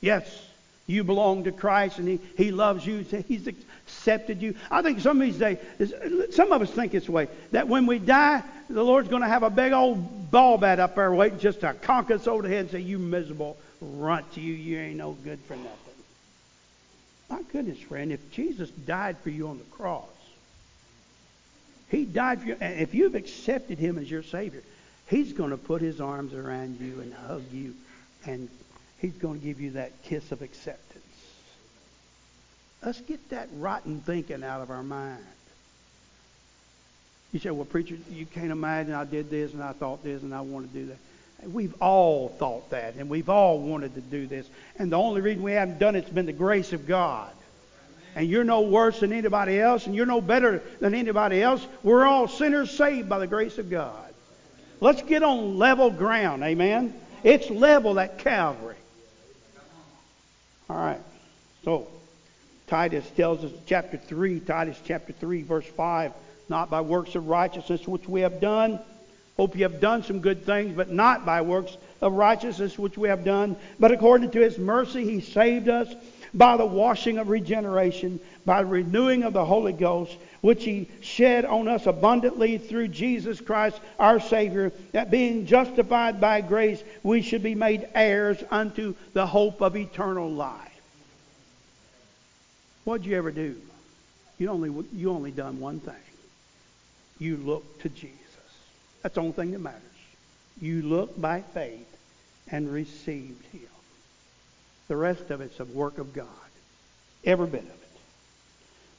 Yes, 0.00 0.26
you 0.88 1.04
belong 1.04 1.44
to 1.44 1.52
Christ 1.52 1.98
and 1.98 2.08
he, 2.08 2.20
he 2.36 2.50
loves 2.50 2.84
you. 2.84 3.04
He's 3.28 3.46
accepted 3.46 4.42
you. 4.42 4.56
I 4.68 4.82
think 4.82 4.98
some 4.98 5.20
of 5.20 5.26
these 5.26 5.38
days, 5.38 5.58
some 6.34 6.50
of 6.50 6.62
us 6.62 6.70
think 6.70 6.90
this 6.90 7.08
way, 7.08 7.28
that 7.52 7.68
when 7.68 7.86
we 7.86 8.00
die, 8.00 8.42
the 8.68 8.82
Lord's 8.82 9.08
going 9.08 9.22
to 9.22 9.28
have 9.28 9.44
a 9.44 9.50
big 9.50 9.72
old 9.72 10.32
ball 10.32 10.58
bat 10.58 10.80
up 10.80 10.96
there 10.96 11.12
waiting 11.12 11.38
just 11.38 11.60
to 11.60 11.74
conk 11.74 12.10
us 12.10 12.26
over 12.26 12.42
the 12.42 12.48
head 12.48 12.60
and 12.60 12.70
say, 12.70 12.80
you 12.80 12.98
miserable 12.98 13.56
runt, 13.82 14.32
to 14.34 14.40
you, 14.40 14.54
you 14.54 14.78
ain't 14.78 14.96
no 14.96 15.12
good 15.12 15.38
for 15.40 15.56
nothing. 15.56 15.78
My 17.28 17.42
goodness, 17.52 17.78
friend, 17.78 18.12
if 18.12 18.30
Jesus 18.30 18.70
died 18.70 19.16
for 19.18 19.30
you 19.30 19.48
on 19.48 19.58
the 19.58 19.64
cross, 19.64 20.06
he 21.88 22.04
died 22.04 22.40
for 22.40 22.46
you, 22.48 22.56
and 22.60 22.80
if 22.80 22.94
you've 22.94 23.14
accepted 23.14 23.78
him 23.78 23.98
as 23.98 24.10
your 24.10 24.22
Savior, 24.22 24.62
he's 25.08 25.32
going 25.32 25.50
to 25.50 25.56
put 25.56 25.82
his 25.82 26.00
arms 26.00 26.34
around 26.34 26.80
you 26.80 27.00
and 27.00 27.12
hug 27.12 27.42
you, 27.52 27.74
and 28.26 28.48
he's 28.98 29.14
going 29.14 29.40
to 29.40 29.44
give 29.46 29.60
you 29.60 29.72
that 29.72 29.90
kiss 30.02 30.32
of 30.32 30.42
acceptance. 30.42 31.04
Let's 32.84 33.00
get 33.00 33.30
that 33.30 33.48
rotten 33.54 34.00
thinking 34.00 34.42
out 34.42 34.60
of 34.60 34.70
our 34.70 34.82
mind. 34.82 35.24
You 37.32 37.40
say, 37.40 37.50
well, 37.50 37.64
preacher, 37.64 37.96
you 38.10 38.26
can't 38.26 38.50
imagine 38.50 38.92
I 38.92 39.04
did 39.04 39.30
this 39.30 39.54
and 39.54 39.62
I 39.62 39.72
thought 39.72 40.04
this 40.04 40.22
and 40.22 40.34
I 40.34 40.42
want 40.42 40.70
to 40.70 40.78
do 40.78 40.86
that. 40.88 40.98
We've 41.44 41.74
all 41.80 42.28
thought 42.28 42.70
that, 42.70 42.94
and 42.94 43.10
we've 43.10 43.28
all 43.28 43.58
wanted 43.58 43.94
to 43.96 44.00
do 44.00 44.26
this. 44.26 44.46
And 44.78 44.92
the 44.92 44.98
only 44.98 45.20
reason 45.20 45.42
we 45.42 45.52
haven't 45.52 45.78
done 45.78 45.96
it 45.96 46.04
has 46.04 46.12
been 46.12 46.26
the 46.26 46.32
grace 46.32 46.72
of 46.72 46.86
God. 46.86 47.30
And 48.14 48.28
you're 48.28 48.44
no 48.44 48.60
worse 48.60 49.00
than 49.00 49.12
anybody 49.12 49.58
else, 49.58 49.86
and 49.86 49.94
you're 49.94 50.06
no 50.06 50.20
better 50.20 50.62
than 50.80 50.94
anybody 50.94 51.42
else. 51.42 51.66
We're 51.82 52.04
all 52.04 52.28
sinners 52.28 52.70
saved 52.70 53.08
by 53.08 53.18
the 53.18 53.26
grace 53.26 53.58
of 53.58 53.70
God. 53.70 54.12
Let's 54.80 55.02
get 55.02 55.22
on 55.22 55.58
level 55.58 55.90
ground, 55.90 56.44
amen? 56.44 56.94
It's 57.24 57.50
level 57.50 57.98
at 57.98 58.18
Calvary. 58.18 58.76
All 60.68 60.76
right. 60.76 61.00
So, 61.64 61.88
Titus 62.66 63.08
tells 63.16 63.44
us, 63.44 63.52
chapter 63.66 63.96
3, 63.96 64.40
Titus 64.40 64.78
chapter 64.84 65.12
3, 65.12 65.42
verse 65.42 65.66
5, 65.66 66.12
not 66.48 66.70
by 66.70 66.82
works 66.82 67.14
of 67.14 67.28
righteousness 67.28 67.86
which 67.88 68.08
we 68.08 68.20
have 68.20 68.40
done 68.40 68.78
Hope 69.36 69.56
you 69.56 69.62
have 69.62 69.80
done 69.80 70.02
some 70.02 70.20
good 70.20 70.44
things, 70.44 70.76
but 70.76 70.90
not 70.90 71.24
by 71.24 71.40
works 71.40 71.76
of 72.00 72.12
righteousness 72.12 72.78
which 72.78 72.98
we 72.98 73.08
have 73.08 73.24
done, 73.24 73.56
but 73.78 73.92
according 73.92 74.30
to 74.32 74.40
his 74.40 74.58
mercy 74.58 75.04
he 75.04 75.20
saved 75.20 75.68
us 75.68 75.92
by 76.34 76.56
the 76.56 76.66
washing 76.66 77.18
of 77.18 77.28
regeneration, 77.28 78.20
by 78.44 78.62
the 78.62 78.68
renewing 78.68 79.22
of 79.22 79.32
the 79.32 79.44
Holy 79.44 79.72
Ghost, 79.72 80.16
which 80.40 80.64
he 80.64 80.88
shed 81.00 81.44
on 81.44 81.68
us 81.68 81.86
abundantly 81.86 82.58
through 82.58 82.88
Jesus 82.88 83.40
Christ 83.40 83.80
our 83.98 84.18
Savior, 84.20 84.72
that 84.92 85.10
being 85.10 85.46
justified 85.46 86.20
by 86.20 86.40
grace, 86.40 86.82
we 87.02 87.22
should 87.22 87.42
be 87.42 87.54
made 87.54 87.88
heirs 87.94 88.42
unto 88.50 88.94
the 89.12 89.26
hope 89.26 89.60
of 89.60 89.76
eternal 89.76 90.30
life. 90.30 90.68
What'd 92.84 93.06
you 93.06 93.16
ever 93.16 93.30
do? 93.30 93.56
You 94.38 94.48
only 94.48 94.86
you 94.92 95.10
only 95.10 95.30
done 95.30 95.60
one 95.60 95.78
thing. 95.78 95.94
You 97.18 97.36
look 97.36 97.80
to 97.82 97.88
Jesus. 97.88 98.21
That's 99.02 99.14
the 99.14 99.20
only 99.20 99.32
thing 99.32 99.52
that 99.52 99.60
matters. 99.60 99.80
You 100.60 100.82
look 100.82 101.20
by 101.20 101.40
faith 101.40 101.86
and 102.50 102.72
received 102.72 103.44
him. 103.52 103.60
The 104.88 104.96
rest 104.96 105.30
of 105.30 105.40
it's 105.40 105.58
a 105.58 105.64
work 105.64 105.98
of 105.98 106.12
God. 106.12 106.26
Every 107.24 107.46
bit 107.46 107.62
of 107.62 107.66
it. 107.66 107.88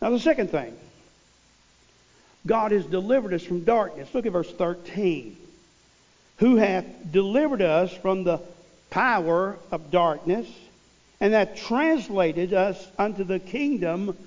Now 0.02 0.10
the 0.10 0.20
second 0.20 0.50
thing. 0.50 0.76
God 2.46 2.72
has 2.72 2.86
delivered 2.86 3.34
us 3.34 3.44
from 3.44 3.64
darkness. 3.64 4.10
Look 4.14 4.26
at 4.26 4.34
verse 4.34 4.52
13. 4.52 5.38
Who 6.38 6.58
hath 6.58 6.86
delivered 7.12 7.62
us 7.62 7.94
from 7.94 8.24
the 8.24 8.42
power 8.90 9.58
of 9.72 9.92
darkness 9.92 10.48
and 11.22 11.34
hath 11.34 11.56
translated 11.56 12.54
us 12.54 12.86
unto 12.98 13.24
the 13.24 13.40
kingdom 13.40 14.18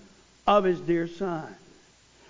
of 0.46 0.64
his 0.64 0.80
dear 0.80 1.08
Son. 1.08 1.54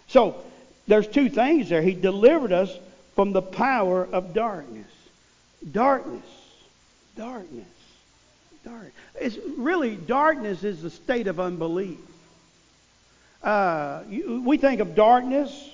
So, 0.09 0.43
there's 0.89 1.07
two 1.07 1.29
things 1.29 1.69
there. 1.69 1.83
He 1.83 1.95
delivered 1.95 2.53
us 2.53 2.77
from 3.17 3.33
the 3.33 3.43
power 3.43 4.07
of 4.13 4.33
darkness. 4.35 4.87
Darkness. 5.73 6.23
Darkness. 7.17 7.67
Dark. 8.65 8.93
It's 9.21 9.39
really 9.57 9.97
darkness 9.97 10.63
is 10.63 10.83
the 10.83 10.91
state 10.91 11.27
of 11.27 11.41
unbelief. 11.41 11.99
Uh, 13.43 14.03
we 14.45 14.59
think 14.59 14.81
of 14.81 14.95
darkness. 14.95 15.71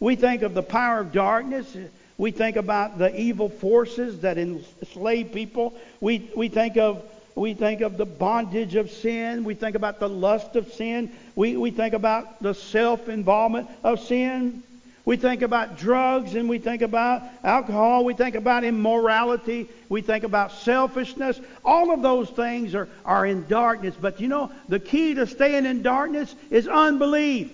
We 0.00 0.16
think 0.16 0.42
of 0.42 0.54
the 0.54 0.62
power 0.62 1.00
of 1.00 1.12
darkness. 1.12 1.76
We 2.18 2.30
think 2.30 2.56
about 2.56 2.98
the 2.98 3.18
evil 3.18 3.48
forces 3.48 4.20
that 4.20 4.38
enslave 4.38 5.32
people. 5.32 5.74
We, 6.00 6.30
we 6.36 6.48
think 6.48 6.76
of 6.76 7.02
we 7.34 7.52
think 7.52 7.82
of 7.82 7.98
the 7.98 8.06
bondage 8.06 8.76
of 8.76 8.90
sin. 8.90 9.44
We 9.44 9.54
think 9.54 9.76
about 9.76 10.00
the 10.00 10.08
lust 10.08 10.56
of 10.56 10.72
sin. 10.72 11.12
We, 11.34 11.58
we 11.58 11.70
think 11.70 11.92
about 11.92 12.42
the 12.42 12.54
self 12.54 13.10
involvement 13.10 13.68
of 13.84 14.00
sin. 14.00 14.62
We 15.06 15.16
think 15.16 15.42
about 15.42 15.78
drugs 15.78 16.34
and 16.34 16.48
we 16.48 16.58
think 16.58 16.82
about 16.82 17.22
alcohol. 17.44 18.04
We 18.04 18.12
think 18.12 18.34
about 18.34 18.64
immorality. 18.64 19.68
We 19.88 20.02
think 20.02 20.24
about 20.24 20.50
selfishness. 20.50 21.40
All 21.64 21.92
of 21.92 22.02
those 22.02 22.28
things 22.28 22.74
are, 22.74 22.88
are 23.04 23.24
in 23.24 23.46
darkness. 23.46 23.94
But 23.98 24.20
you 24.20 24.26
know, 24.26 24.50
the 24.68 24.80
key 24.80 25.14
to 25.14 25.28
staying 25.28 25.64
in 25.64 25.82
darkness 25.82 26.34
is 26.50 26.66
unbelief. 26.66 27.52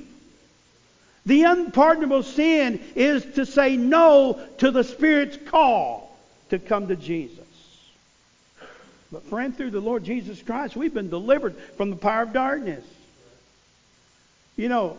The 1.26 1.42
unpardonable 1.42 2.22
sin 2.22 2.80
is 2.96 3.22
to 3.34 3.44
say 3.44 3.76
no 3.76 4.40
to 4.58 4.70
the 4.70 4.82
Spirit's 4.82 5.36
call 5.36 6.16
to 6.48 6.58
come 6.58 6.88
to 6.88 6.96
Jesus. 6.96 7.38
But 9.12 9.24
friend, 9.24 9.54
through 9.54 9.72
the 9.72 9.80
Lord 9.80 10.04
Jesus 10.04 10.40
Christ, 10.40 10.74
we've 10.74 10.94
been 10.94 11.10
delivered 11.10 11.54
from 11.76 11.90
the 11.90 11.96
power 11.96 12.22
of 12.22 12.32
darkness. 12.32 12.84
You 14.56 14.70
know, 14.70 14.96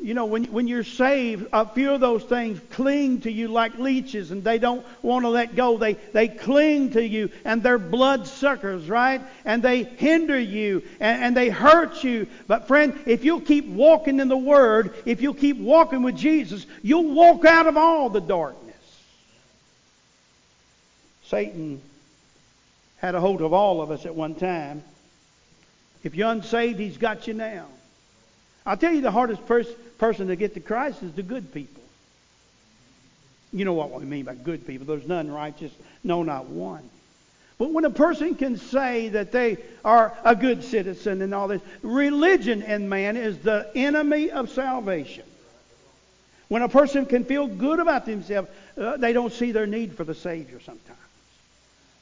you 0.00 0.14
know, 0.14 0.26
when, 0.26 0.44
when 0.44 0.68
you're 0.68 0.84
saved, 0.84 1.48
a 1.52 1.66
few 1.66 1.92
of 1.92 2.00
those 2.00 2.22
things 2.22 2.60
cling 2.70 3.22
to 3.22 3.32
you 3.32 3.48
like 3.48 3.78
leeches 3.78 4.30
and 4.30 4.44
they 4.44 4.58
don't 4.58 4.86
want 5.02 5.24
to 5.24 5.28
let 5.28 5.56
go. 5.56 5.76
They, 5.76 5.94
they 5.94 6.28
cling 6.28 6.90
to 6.90 7.04
you 7.04 7.30
and 7.44 7.64
they're 7.64 7.78
blood 7.78 8.28
suckers, 8.28 8.88
right? 8.88 9.20
And 9.44 9.60
they 9.60 9.82
hinder 9.82 10.38
you 10.38 10.84
and, 11.00 11.24
and 11.24 11.36
they 11.36 11.48
hurt 11.48 12.04
you. 12.04 12.28
But 12.46 12.68
friend, 12.68 12.96
if 13.06 13.24
you'll 13.24 13.40
keep 13.40 13.66
walking 13.66 14.20
in 14.20 14.28
the 14.28 14.36
Word, 14.36 14.94
if 15.04 15.20
you'll 15.20 15.34
keep 15.34 15.56
walking 15.56 16.02
with 16.02 16.16
Jesus, 16.16 16.64
you'll 16.82 17.12
walk 17.12 17.44
out 17.44 17.66
of 17.66 17.76
all 17.76 18.08
the 18.08 18.20
darkness. 18.20 18.76
Satan 21.24 21.82
had 22.98 23.16
a 23.16 23.20
hold 23.20 23.42
of 23.42 23.52
all 23.52 23.82
of 23.82 23.90
us 23.90 24.06
at 24.06 24.14
one 24.14 24.36
time. 24.36 24.84
If 26.04 26.14
you're 26.14 26.30
unsaved, 26.30 26.78
he's 26.78 26.98
got 26.98 27.26
you 27.26 27.34
now. 27.34 27.66
I'll 28.68 28.76
tell 28.76 28.92
you 28.92 29.00
the 29.00 29.10
hardest 29.10 29.46
pers- 29.46 29.66
person 29.96 30.28
to 30.28 30.36
get 30.36 30.52
to 30.54 30.60
Christ 30.60 31.02
is 31.02 31.12
the 31.12 31.22
good 31.22 31.54
people. 31.54 31.82
You 33.50 33.64
know 33.64 33.72
what 33.72 33.92
we 33.92 34.04
mean 34.04 34.26
by 34.26 34.34
good 34.34 34.66
people. 34.66 34.86
There's 34.86 35.08
none 35.08 35.30
righteous, 35.30 35.72
no, 36.04 36.22
not 36.22 36.46
one. 36.46 36.88
But 37.56 37.70
when 37.70 37.86
a 37.86 37.90
person 37.90 38.34
can 38.34 38.58
say 38.58 39.08
that 39.08 39.32
they 39.32 39.56
are 39.86 40.14
a 40.22 40.36
good 40.36 40.62
citizen 40.62 41.22
and 41.22 41.34
all 41.34 41.48
this, 41.48 41.62
religion 41.82 42.60
in 42.60 42.90
man 42.90 43.16
is 43.16 43.38
the 43.38 43.70
enemy 43.74 44.30
of 44.30 44.50
salvation. 44.50 45.24
When 46.48 46.60
a 46.60 46.68
person 46.68 47.06
can 47.06 47.24
feel 47.24 47.46
good 47.46 47.80
about 47.80 48.04
themselves, 48.04 48.50
uh, 48.76 48.98
they 48.98 49.14
don't 49.14 49.32
see 49.32 49.50
their 49.50 49.66
need 49.66 49.94
for 49.94 50.04
the 50.04 50.14
Savior 50.14 50.60
sometimes. 50.60 50.98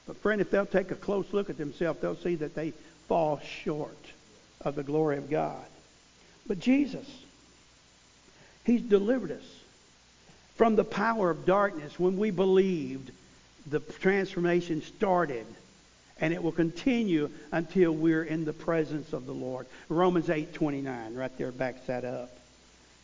But 0.08 0.16
friend, 0.16 0.40
if 0.40 0.50
they'll 0.50 0.66
take 0.66 0.90
a 0.90 0.96
close 0.96 1.26
look 1.32 1.48
at 1.48 1.58
themselves, 1.58 2.00
they'll 2.00 2.16
see 2.16 2.34
that 2.36 2.56
they 2.56 2.72
fall 3.06 3.40
short 3.62 3.96
of 4.62 4.74
the 4.74 4.82
glory 4.82 5.16
of 5.16 5.30
God. 5.30 5.64
But 6.46 6.60
Jesus, 6.60 7.06
He's 8.64 8.82
delivered 8.82 9.32
us 9.32 9.44
from 10.56 10.76
the 10.76 10.84
power 10.84 11.30
of 11.30 11.46
darkness 11.46 11.98
when 11.98 12.16
we 12.16 12.30
believed 12.30 13.10
the 13.66 13.80
transformation 13.80 14.82
started 14.82 15.46
and 16.20 16.32
it 16.32 16.42
will 16.42 16.52
continue 16.52 17.30
until 17.52 17.92
we're 17.92 18.22
in 18.24 18.44
the 18.44 18.52
presence 18.52 19.12
of 19.12 19.26
the 19.26 19.32
Lord. 19.32 19.66
Romans 19.88 20.28
8:29 20.28 21.14
right 21.14 21.36
there 21.36 21.52
backs 21.52 21.86
that 21.86 22.04
up. 22.04 22.36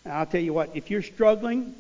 And 0.05 0.15
I'll 0.15 0.27
tell 0.27 0.41
you 0.41 0.53
what, 0.53 0.71
if 0.75 0.91
you're 0.91 1.03
struggling 1.03 1.75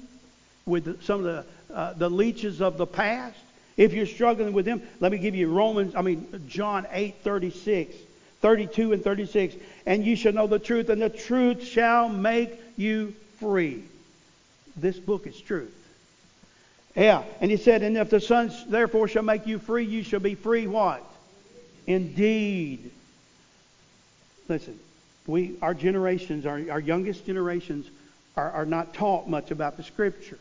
with 0.66 1.02
some 1.02 1.24
of 1.24 1.24
the 1.24 1.74
uh, 1.74 1.92
the 1.94 2.10
leeches 2.10 2.60
of 2.60 2.76
the 2.76 2.86
past, 2.86 3.38
if 3.76 3.94
you're 3.94 4.06
struggling 4.06 4.52
with 4.52 4.66
them, 4.66 4.82
let 5.00 5.10
me 5.10 5.18
give 5.18 5.34
you 5.34 5.48
Romans, 5.48 5.94
I 5.94 6.02
mean, 6.02 6.44
John 6.48 6.86
8 6.90 7.14
36, 7.22 7.96
32 8.42 8.92
and 8.92 9.02
36. 9.02 9.54
And 9.86 10.04
you 10.04 10.14
shall 10.14 10.32
know 10.32 10.46
the 10.46 10.58
truth, 10.58 10.90
and 10.90 11.00
the 11.00 11.08
truth 11.08 11.64
shall 11.64 12.08
make 12.08 12.60
you 12.76 13.14
free. 13.40 13.82
This 14.76 14.98
book 14.98 15.26
is 15.26 15.40
truth. 15.40 15.74
Yeah. 16.94 17.22
And 17.40 17.50
he 17.50 17.56
said, 17.56 17.82
And 17.82 17.96
if 17.96 18.10
the 18.10 18.20
Son 18.20 18.52
therefore 18.68 19.08
shall 19.08 19.22
make 19.22 19.46
you 19.46 19.58
free, 19.58 19.84
you 19.84 20.02
shall 20.02 20.20
be 20.20 20.34
free 20.34 20.66
what? 20.66 21.02
Indeed. 21.86 22.90
Listen, 24.48 24.78
we 25.26 25.56
our 25.62 25.74
generations, 25.74 26.46
our, 26.46 26.60
our 26.70 26.80
youngest 26.80 27.24
generations, 27.24 27.88
are, 28.36 28.50
are 28.50 28.66
not 28.66 28.94
taught 28.94 29.28
much 29.28 29.50
about 29.50 29.76
the 29.76 29.82
Scripture. 29.82 30.38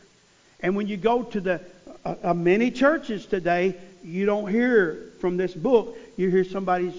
And 0.60 0.76
when 0.76 0.86
you 0.88 0.96
go 0.96 1.22
to 1.22 1.40
the 1.40 1.60
uh, 2.04 2.14
uh, 2.22 2.34
many 2.34 2.70
churches 2.70 3.26
today, 3.26 3.76
you 4.04 4.26
don't 4.26 4.50
hear 4.50 5.10
from 5.20 5.36
this 5.36 5.54
book. 5.54 5.96
You 6.16 6.30
hear 6.30 6.44
somebody's 6.44 6.94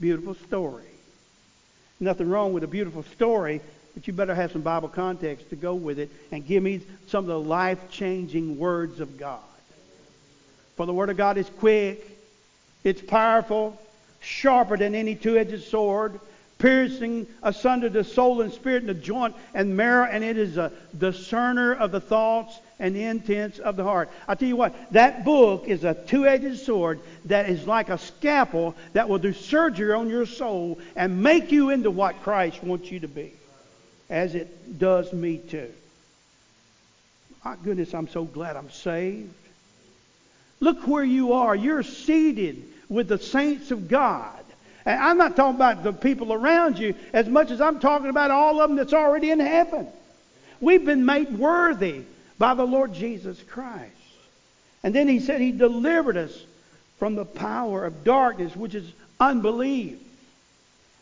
beautiful 0.00 0.34
story. 0.34 0.84
Nothing 2.00 2.30
wrong 2.30 2.52
with 2.54 2.64
a 2.64 2.68
beautiful 2.68 3.02
story, 3.02 3.60
but 3.94 4.06
you 4.06 4.12
better 4.12 4.34
have 4.34 4.52
some 4.52 4.62
Bible 4.62 4.88
context 4.88 5.50
to 5.50 5.56
go 5.56 5.74
with 5.74 5.98
it 5.98 6.10
and 6.32 6.46
give 6.46 6.62
me 6.62 6.80
some 7.08 7.24
of 7.24 7.28
the 7.28 7.38
life-changing 7.38 8.58
words 8.58 9.00
of 9.00 9.18
God. 9.18 9.40
For 10.76 10.86
the 10.86 10.94
Word 10.94 11.10
of 11.10 11.18
God 11.18 11.36
is 11.36 11.50
quick, 11.58 12.18
it's 12.84 13.02
powerful, 13.02 13.78
sharper 14.20 14.78
than 14.78 14.94
any 14.94 15.14
two-edged 15.14 15.64
sword, 15.64 16.18
piercing 16.58 17.26
asunder 17.42 17.90
the 17.90 18.04
soul 18.04 18.40
and 18.40 18.52
spirit 18.52 18.82
and 18.82 18.88
the 18.88 18.94
joint 18.94 19.34
and 19.52 19.76
marrow, 19.76 20.08
and 20.10 20.24
it 20.24 20.38
is 20.38 20.56
a 20.56 20.72
discerner 20.96 21.74
of 21.74 21.90
the 21.90 22.00
thoughts 22.00 22.58
and 22.80 22.96
the 22.96 23.04
intents 23.04 23.60
of 23.60 23.76
the 23.76 23.84
heart. 23.84 24.10
I 24.26 24.34
tell 24.34 24.48
you 24.48 24.56
what, 24.56 24.74
that 24.92 25.24
book 25.24 25.68
is 25.68 25.84
a 25.84 25.94
two-edged 25.94 26.58
sword 26.58 26.98
that 27.26 27.48
is 27.48 27.66
like 27.66 27.90
a 27.90 27.98
scalpel 27.98 28.74
that 28.94 29.08
will 29.08 29.18
do 29.18 29.32
surgery 29.32 29.92
on 29.92 30.08
your 30.08 30.26
soul 30.26 30.80
and 30.96 31.22
make 31.22 31.52
you 31.52 31.70
into 31.70 31.90
what 31.90 32.22
Christ 32.22 32.64
wants 32.64 32.90
you 32.90 33.00
to 33.00 33.08
be, 33.08 33.32
as 34.08 34.34
it 34.34 34.78
does 34.78 35.12
me 35.12 35.38
too. 35.38 35.70
My 37.44 37.54
goodness, 37.62 37.94
I'm 37.94 38.08
so 38.08 38.24
glad 38.24 38.56
I'm 38.56 38.70
saved. 38.70 39.32
Look 40.58 40.86
where 40.86 41.04
you 41.04 41.34
are. 41.34 41.54
You're 41.54 41.82
seated 41.82 42.64
with 42.88 43.08
the 43.08 43.18
saints 43.18 43.70
of 43.70 43.88
God. 43.88 44.38
And 44.84 44.98
I'm 44.98 45.18
not 45.18 45.36
talking 45.36 45.56
about 45.56 45.82
the 45.82 45.92
people 45.92 46.32
around 46.32 46.78
you 46.78 46.94
as 47.12 47.28
much 47.28 47.50
as 47.50 47.60
I'm 47.60 47.78
talking 47.78 48.08
about 48.08 48.30
all 48.30 48.60
of 48.60 48.68
them 48.68 48.76
that's 48.76 48.92
already 48.92 49.30
in 49.30 49.40
heaven. 49.40 49.86
We've 50.60 50.84
been 50.84 51.04
made 51.06 51.38
worthy 51.38 52.04
by 52.40 52.54
the 52.54 52.66
Lord 52.66 52.94
Jesus 52.94 53.40
Christ. 53.42 53.92
And 54.82 54.94
then 54.94 55.06
he 55.06 55.20
said 55.20 55.42
he 55.42 55.52
delivered 55.52 56.16
us 56.16 56.32
from 56.98 57.14
the 57.14 57.26
power 57.26 57.84
of 57.84 58.02
darkness, 58.02 58.56
which 58.56 58.74
is 58.74 58.90
unbelief. 59.20 59.98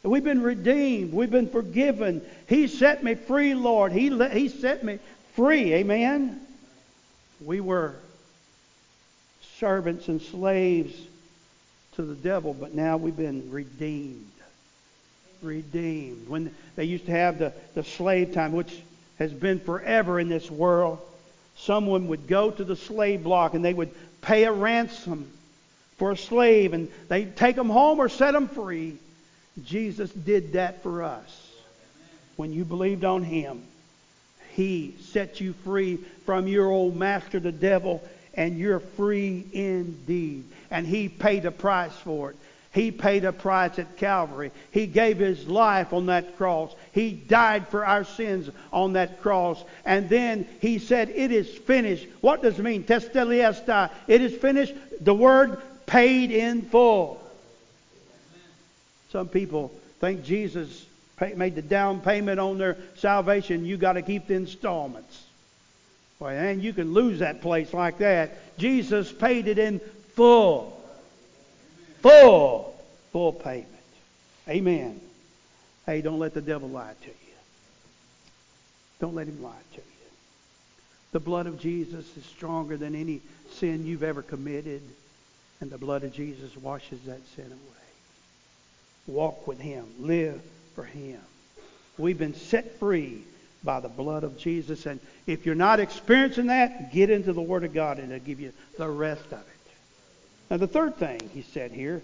We've 0.02 0.24
been 0.24 0.42
redeemed. 0.42 1.12
We've 1.12 1.30
been 1.30 1.48
forgiven. 1.48 2.22
He 2.48 2.66
set 2.66 3.04
me 3.04 3.14
free, 3.14 3.54
Lord. 3.54 3.92
He, 3.92 4.10
let, 4.10 4.32
he 4.32 4.48
set 4.48 4.82
me 4.82 4.98
free. 5.34 5.74
Amen. 5.74 6.40
We 7.40 7.60
were 7.60 7.94
servants 9.58 10.08
and 10.08 10.20
slaves 10.20 11.00
to 11.94 12.02
the 12.02 12.16
devil, 12.16 12.52
but 12.52 12.74
now 12.74 12.96
we've 12.96 13.16
been 13.16 13.48
redeemed. 13.52 14.26
Redeemed. 15.40 16.28
When 16.28 16.52
they 16.74 16.84
used 16.84 17.06
to 17.06 17.12
have 17.12 17.38
the, 17.38 17.52
the 17.74 17.84
slave 17.84 18.34
time, 18.34 18.50
which 18.50 18.76
has 19.20 19.32
been 19.32 19.60
forever 19.60 20.18
in 20.18 20.28
this 20.28 20.50
world, 20.50 20.98
someone 21.58 22.08
would 22.08 22.26
go 22.26 22.50
to 22.50 22.64
the 22.64 22.76
slave 22.76 23.24
block 23.24 23.54
and 23.54 23.64
they 23.64 23.74
would 23.74 23.90
pay 24.20 24.44
a 24.44 24.52
ransom 24.52 25.30
for 25.96 26.12
a 26.12 26.16
slave 26.16 26.72
and 26.72 26.88
they'd 27.08 27.36
take 27.36 27.56
them 27.56 27.68
home 27.68 27.98
or 27.98 28.08
set 28.08 28.32
them 28.32 28.48
free. 28.48 28.96
Jesus 29.64 30.10
did 30.10 30.52
that 30.52 30.82
for 30.82 31.02
us. 31.02 31.44
when 32.36 32.52
you 32.52 32.64
believed 32.64 33.04
on 33.04 33.24
Him, 33.24 33.62
He 34.50 34.94
set 35.00 35.40
you 35.40 35.52
free 35.64 35.96
from 36.24 36.46
your 36.46 36.70
old 36.70 36.96
master, 36.96 37.40
the 37.40 37.50
devil, 37.50 38.02
and 38.34 38.56
you're 38.56 38.78
free 38.78 39.44
indeed. 39.52 40.44
And 40.70 40.86
He 40.86 41.08
paid 41.08 41.44
a 41.44 41.50
price 41.50 41.96
for 41.96 42.30
it. 42.30 42.36
He 42.72 42.90
paid 42.90 43.24
a 43.24 43.32
price 43.32 43.78
at 43.78 43.96
Calvary. 43.96 44.52
He 44.70 44.86
gave 44.86 45.18
His 45.18 45.46
life 45.48 45.92
on 45.92 46.06
that 46.06 46.36
cross. 46.36 46.74
He 46.92 47.12
died 47.12 47.68
for 47.68 47.84
our 47.84 48.04
sins 48.04 48.50
on 48.72 48.92
that 48.92 49.22
cross. 49.22 49.62
And 49.84 50.08
then 50.08 50.46
He 50.60 50.78
said, 50.78 51.08
It 51.10 51.32
is 51.32 51.48
finished. 51.48 52.06
What 52.20 52.42
does 52.42 52.58
it 52.58 52.62
mean? 52.62 52.84
Tetelestai. 52.84 53.90
It 54.06 54.20
is 54.20 54.34
finished. 54.34 54.74
The 55.00 55.14
word 55.14 55.60
paid 55.86 56.30
in 56.30 56.62
full. 56.62 57.22
Some 59.10 59.28
people 59.28 59.72
think 60.00 60.24
Jesus 60.24 60.84
made 61.18 61.54
the 61.54 61.62
down 61.62 62.00
payment 62.00 62.38
on 62.38 62.58
their 62.58 62.76
salvation. 62.96 63.64
You 63.64 63.76
got 63.78 63.94
to 63.94 64.02
keep 64.02 64.26
the 64.26 64.34
installments. 64.34 65.24
Well, 66.20 66.30
and 66.30 66.62
you 66.62 66.72
can 66.72 66.92
lose 66.92 67.20
that 67.20 67.40
place 67.40 67.72
like 67.72 67.98
that. 67.98 68.58
Jesus 68.58 69.10
paid 69.10 69.48
it 69.48 69.58
in 69.58 69.80
full. 70.14 70.77
Full. 72.02 72.74
Full 73.12 73.32
payment. 73.32 73.68
Amen. 74.48 75.00
Hey, 75.86 76.00
don't 76.02 76.18
let 76.18 76.34
the 76.34 76.42
devil 76.42 76.68
lie 76.68 76.94
to 77.00 77.08
you. 77.08 77.14
Don't 79.00 79.14
let 79.14 79.26
him 79.26 79.42
lie 79.42 79.52
to 79.72 79.76
you. 79.76 79.82
The 81.12 81.20
blood 81.20 81.46
of 81.46 81.58
Jesus 81.58 82.04
is 82.16 82.24
stronger 82.24 82.76
than 82.76 82.94
any 82.94 83.20
sin 83.52 83.86
you've 83.86 84.02
ever 84.02 84.22
committed, 84.22 84.82
and 85.60 85.70
the 85.70 85.78
blood 85.78 86.04
of 86.04 86.12
Jesus 86.12 86.56
washes 86.56 87.00
that 87.06 87.20
sin 87.34 87.46
away. 87.46 87.78
Walk 89.06 89.46
with 89.46 89.58
him. 89.58 89.86
Live 90.00 90.40
for 90.74 90.84
him. 90.84 91.20
We've 91.96 92.18
been 92.18 92.34
set 92.34 92.78
free 92.78 93.22
by 93.64 93.80
the 93.80 93.88
blood 93.88 94.22
of 94.22 94.38
Jesus. 94.38 94.86
And 94.86 95.00
if 95.26 95.46
you're 95.46 95.54
not 95.54 95.80
experiencing 95.80 96.46
that, 96.46 96.92
get 96.92 97.10
into 97.10 97.32
the 97.32 97.40
Word 97.40 97.64
of 97.64 97.74
God 97.74 97.98
and 97.98 98.12
it'll 98.12 98.24
give 98.24 98.40
you 98.40 98.52
the 98.76 98.88
rest 98.88 99.26
of 99.32 99.40
it. 99.40 99.57
Now, 100.50 100.56
the 100.56 100.66
third 100.66 100.96
thing 100.96 101.30
he 101.34 101.42
said 101.42 101.72
here, 101.72 102.02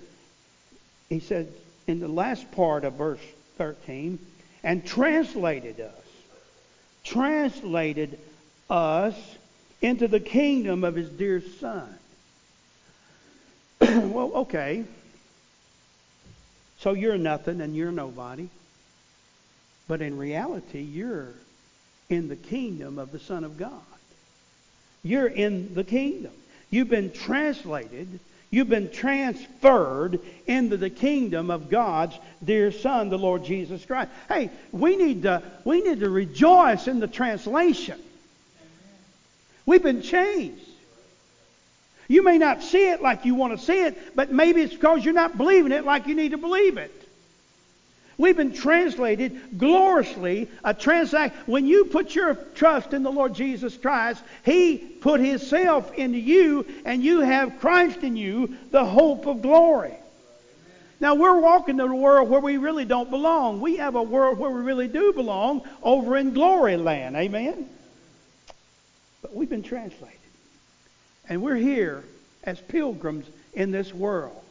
he 1.09 1.21
said 1.21 1.53
in 1.87 2.01
the 2.01 2.09
last 2.09 2.51
part 2.53 2.85
of 2.85 2.95
verse 2.95 3.21
13, 3.59 4.19
and 4.63 4.85
translated 4.85 5.81
us. 5.81 5.93
Translated 7.05 8.19
us 8.71 9.15
into 9.83 10.09
the 10.09 10.21
kingdom 10.21 10.85
of 10.85 10.95
his 10.95 11.09
dear 11.11 11.43
Son. 11.61 11.95
well, 13.81 14.33
okay. 14.35 14.85
So 16.81 16.93
you're 16.93 17.19
nothing 17.19 17.61
and 17.61 17.77
you're 17.77 17.93
nobody. 17.93 18.49
But 19.87 20.01
in 20.01 20.17
reality, 20.17 20.81
you're 20.81 21.29
in 22.09 22.29
the 22.29 22.37
kingdom 22.37 22.99
of 22.99 23.13
the 23.13 23.19
Son 23.19 23.45
of 23.45 23.59
God. 23.59 23.71
You're 25.03 25.27
in 25.27 25.75
the 25.75 25.85
kingdom. 25.85 26.33
You've 26.71 26.89
been 26.89 27.13
translated, 27.13 28.19
you've 28.51 28.69
been 28.69 28.91
transferred 28.91 30.21
into 30.47 30.77
the 30.77 30.91
kingdom 30.91 31.51
of 31.51 31.71
God's 31.71 32.19
dear 32.45 32.73
Son, 32.73 33.09
the 33.09 33.19
Lord 33.19 33.45
Jesus 33.45 33.85
Christ. 33.85 34.11
Hey, 34.29 34.51
we 34.73 34.97
need 34.97 35.23
to, 35.23 35.43
we 35.65 35.81
need 35.81 36.01
to 36.01 36.11
rejoice 36.11 36.89
in 36.89 37.01
the 37.01 37.09
translation. 37.09 38.01
We've 39.67 39.83
been 39.83 40.03
changed. 40.03 40.63
You 42.07 42.23
may 42.23 42.39
not 42.39 42.63
see 42.63 42.91
it 42.91 43.01
like 43.01 43.25
you 43.25 43.35
want 43.35 43.59
to 43.59 43.65
see 43.65 43.83
it, 43.83 44.15
but 44.15 44.31
maybe 44.31 44.61
it's 44.61 44.75
because 44.75 45.05
you're 45.05 45.15
not 45.15 45.37
believing 45.37 45.73
it 45.73 45.85
like 45.85 46.07
you 46.07 46.15
need 46.15 46.33
to 46.33 46.39
believe 46.39 46.77
it. 46.77 47.04
We've 48.17 48.37
been 48.37 48.53
translated 48.53 49.59
gloriously, 49.59 50.49
a 50.63 50.73
transact. 50.73 51.49
When 51.49 51.67
you 51.67 51.87
put 51.87 52.15
your 52.15 52.35
trust 52.55 52.93
in 52.93 53.03
the 53.03 53.11
Lord 53.11 53.35
Jesus 53.35 53.77
Christ, 53.77 54.23
He 54.45 54.79
put 54.79 55.21
Himself 55.21 55.93
into 55.95 56.19
you, 56.19 56.67
and 56.85 57.03
you 57.03 57.21
have 57.21 57.59
Christ 57.59 58.03
in 58.03 58.17
you, 58.17 58.57
the 58.71 58.85
hope 58.85 59.27
of 59.27 59.43
glory. 59.43 59.95
Now 61.01 61.17
we're 61.17 61.39
walking 61.39 61.81
in 61.81 61.81
a 61.81 61.95
world 61.95 62.31
where 62.31 62.41
we 62.41 62.57
really 62.57 62.85
don't 62.85 63.11
belong. 63.11 63.61
We 63.61 63.77
have 63.77 63.95
a 63.97 64.03
world 64.03 64.39
where 64.39 64.51
we 64.51 64.63
really 64.63 64.89
do 64.89 65.13
belong 65.13 65.63
over 65.83 66.17
in 66.17 66.33
glory 66.33 66.77
land. 66.77 67.17
Amen? 67.17 67.69
But 69.21 69.35
we've 69.35 69.51
been 69.51 69.65
translated. 69.65 70.19
And 71.29 71.43
we're 71.43 71.57
here 71.57 72.05
as 72.45 72.61
pilgrims 72.61 73.27
in 73.55 73.71
this 73.71 73.93
world. 73.93 74.44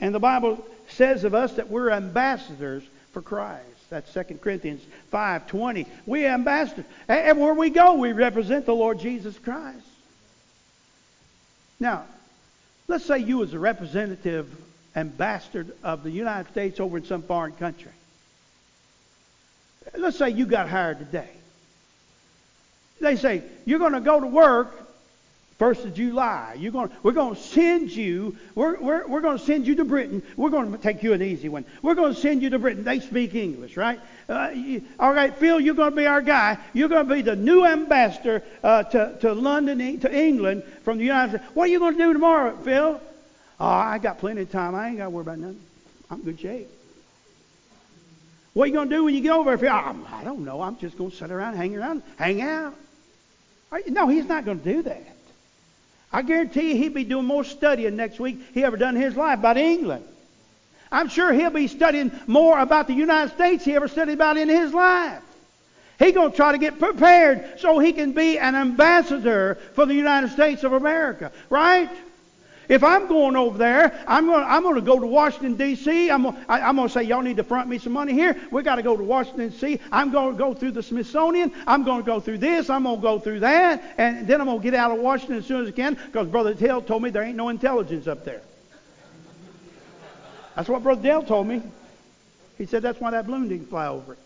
And 0.00 0.14
the 0.14 0.20
Bible 0.20 0.64
says 0.88 1.24
of 1.24 1.34
us 1.34 1.54
that 1.54 1.68
we're 1.68 1.90
ambassadors 1.90 2.82
for 3.12 3.22
Christ. 3.22 3.64
That's 3.90 4.12
2 4.12 4.40
Corinthians 4.40 4.82
5:20. 5.12 5.86
We 6.06 6.26
ambassadors. 6.26 6.84
And 7.08 7.40
where 7.40 7.54
we 7.54 7.70
go, 7.70 7.94
we 7.94 8.12
represent 8.12 8.66
the 8.66 8.74
Lord 8.74 9.00
Jesus 9.00 9.38
Christ. 9.38 9.86
Now, 11.80 12.04
let's 12.86 13.04
say 13.04 13.18
you 13.18 13.38
was 13.38 13.54
a 13.54 13.58
representative 13.58 14.48
ambassador 14.94 15.66
of 15.82 16.02
the 16.02 16.10
United 16.10 16.50
States 16.50 16.80
over 16.80 16.98
in 16.98 17.04
some 17.04 17.22
foreign 17.22 17.52
country. 17.52 17.92
Let's 19.96 20.18
say 20.18 20.30
you 20.30 20.44
got 20.44 20.68
hired 20.68 20.98
today. 20.98 21.30
They 23.00 23.16
say, 23.16 23.42
you're 23.64 23.78
going 23.78 23.92
to 23.92 24.00
go 24.00 24.18
to 24.18 24.26
work 24.26 24.87
First 25.58 25.84
of 25.84 25.94
July, 25.94 26.54
you're 26.56 26.70
going, 26.70 26.88
we're 27.02 27.10
going 27.10 27.34
to 27.34 27.40
send 27.40 27.90
you, 27.90 28.36
we're, 28.54 28.78
we're, 28.78 29.08
we're 29.08 29.20
going 29.20 29.38
to 29.38 29.44
send 29.44 29.66
you 29.66 29.74
to 29.74 29.84
Britain. 29.84 30.22
We're 30.36 30.50
going 30.50 30.70
to 30.70 30.78
take 30.78 31.02
you 31.02 31.14
an 31.14 31.22
easy 31.22 31.48
one. 31.48 31.64
We're 31.82 31.96
going 31.96 32.14
to 32.14 32.20
send 32.20 32.42
you 32.42 32.50
to 32.50 32.60
Britain. 32.60 32.84
They 32.84 33.00
speak 33.00 33.34
English, 33.34 33.76
right? 33.76 33.98
Uh, 34.28 34.50
you, 34.54 34.82
all 35.00 35.12
right, 35.12 35.34
Phil, 35.34 35.58
you're 35.58 35.74
going 35.74 35.90
to 35.90 35.96
be 35.96 36.06
our 36.06 36.22
guy. 36.22 36.58
You're 36.74 36.88
going 36.88 37.08
to 37.08 37.12
be 37.12 37.22
the 37.22 37.34
new 37.34 37.66
ambassador 37.66 38.44
uh, 38.62 38.84
to, 38.84 39.18
to 39.20 39.32
London, 39.32 39.98
to 39.98 40.16
England 40.16 40.62
from 40.84 40.98
the 40.98 41.04
United 41.04 41.38
States. 41.38 41.54
What 41.54 41.64
are 41.64 41.72
you 41.72 41.80
going 41.80 41.98
to 41.98 42.04
do 42.04 42.12
tomorrow, 42.12 42.56
Phil? 42.58 43.00
Oh, 43.58 43.66
I 43.66 43.98
got 43.98 44.20
plenty 44.20 44.42
of 44.42 44.52
time. 44.52 44.76
I 44.76 44.90
ain't 44.90 44.98
got 44.98 45.04
to 45.04 45.10
worry 45.10 45.22
about 45.22 45.38
nothing. 45.38 45.60
I'm 46.08 46.20
in 46.20 46.24
good 46.24 46.38
shape. 46.38 46.68
What 48.54 48.64
are 48.64 48.66
you 48.68 48.74
going 48.74 48.90
to 48.90 48.94
do 48.94 49.04
when 49.04 49.14
you 49.16 49.22
get 49.22 49.32
over 49.32 49.56
there? 49.56 49.72
Oh, 49.72 50.06
I 50.12 50.22
don't 50.22 50.44
know. 50.44 50.62
I'm 50.62 50.78
just 50.78 50.96
going 50.96 51.10
to 51.10 51.16
sit 51.16 51.32
around, 51.32 51.56
hang 51.56 51.76
around, 51.76 52.04
hang 52.16 52.42
out. 52.42 52.76
No, 53.88 54.06
he's 54.06 54.26
not 54.26 54.44
going 54.44 54.60
to 54.60 54.64
do 54.64 54.82
that. 54.82 55.17
I 56.12 56.22
guarantee 56.22 56.70
you 56.70 56.76
he'll 56.76 56.92
be 56.92 57.04
doing 57.04 57.26
more 57.26 57.44
studying 57.44 57.96
next 57.96 58.18
week 58.18 58.40
he 58.54 58.64
ever 58.64 58.76
done 58.76 58.96
in 58.96 59.02
his 59.02 59.16
life 59.16 59.38
about 59.38 59.56
England. 59.56 60.04
I'm 60.90 61.08
sure 61.08 61.32
he'll 61.32 61.50
be 61.50 61.68
studying 61.68 62.10
more 62.26 62.58
about 62.58 62.86
the 62.86 62.94
United 62.94 63.34
States 63.34 63.64
he 63.64 63.76
ever 63.76 63.88
studied 63.88 64.14
about 64.14 64.38
in 64.38 64.48
his 64.48 64.72
life. 64.72 65.22
He's 65.98 66.14
going 66.14 66.30
to 66.30 66.36
try 66.36 66.52
to 66.52 66.58
get 66.58 66.78
prepared 66.78 67.58
so 67.58 67.78
he 67.78 67.92
can 67.92 68.12
be 68.12 68.38
an 68.38 68.54
ambassador 68.54 69.58
for 69.74 69.84
the 69.84 69.94
United 69.94 70.30
States 70.30 70.62
of 70.64 70.72
America, 70.72 71.32
right? 71.50 71.90
If 72.68 72.84
I'm 72.84 73.06
going 73.06 73.34
over 73.34 73.56
there, 73.56 74.04
I'm 74.06 74.26
going, 74.26 74.44
I'm 74.44 74.62
going 74.62 74.74
to 74.74 74.82
go 74.82 75.00
to 75.00 75.06
Washington, 75.06 75.56
D.C. 75.56 76.10
I'm 76.10 76.22
going, 76.22 76.36
I, 76.48 76.60
I'm 76.60 76.76
going 76.76 76.88
to 76.88 76.92
say, 76.92 77.02
y'all 77.02 77.22
need 77.22 77.38
to 77.38 77.44
front 77.44 77.68
me 77.68 77.78
some 77.78 77.94
money 77.94 78.12
here. 78.12 78.36
we 78.50 78.62
got 78.62 78.76
to 78.76 78.82
go 78.82 78.94
to 78.94 79.02
Washington, 79.02 79.48
D.C. 79.48 79.80
I'm 79.90 80.10
going 80.10 80.32
to 80.34 80.38
go 80.38 80.52
through 80.52 80.72
the 80.72 80.82
Smithsonian. 80.82 81.50
I'm 81.66 81.82
going 81.82 82.00
to 82.00 82.06
go 82.06 82.20
through 82.20 82.38
this. 82.38 82.68
I'm 82.68 82.82
going 82.82 82.96
to 82.96 83.02
go 83.02 83.18
through 83.18 83.40
that. 83.40 83.94
And 83.96 84.26
then 84.26 84.40
I'm 84.40 84.46
going 84.46 84.58
to 84.58 84.62
get 84.62 84.74
out 84.74 84.90
of 84.90 84.98
Washington 84.98 85.38
as 85.38 85.46
soon 85.46 85.62
as 85.62 85.68
I 85.68 85.72
can 85.72 85.94
because 85.94 86.28
Brother 86.28 86.52
Dale 86.52 86.82
told 86.82 87.02
me 87.02 87.08
there 87.08 87.22
ain't 87.22 87.36
no 87.36 87.48
intelligence 87.48 88.06
up 88.06 88.24
there. 88.26 88.42
That's 90.54 90.68
what 90.68 90.82
Brother 90.82 91.02
Dale 91.02 91.22
told 91.22 91.46
me. 91.46 91.62
He 92.58 92.66
said 92.66 92.82
that's 92.82 93.00
why 93.00 93.12
that 93.12 93.26
balloon 93.26 93.48
didn't 93.48 93.70
fly 93.70 93.86
over 93.86 94.12
it 94.12 94.18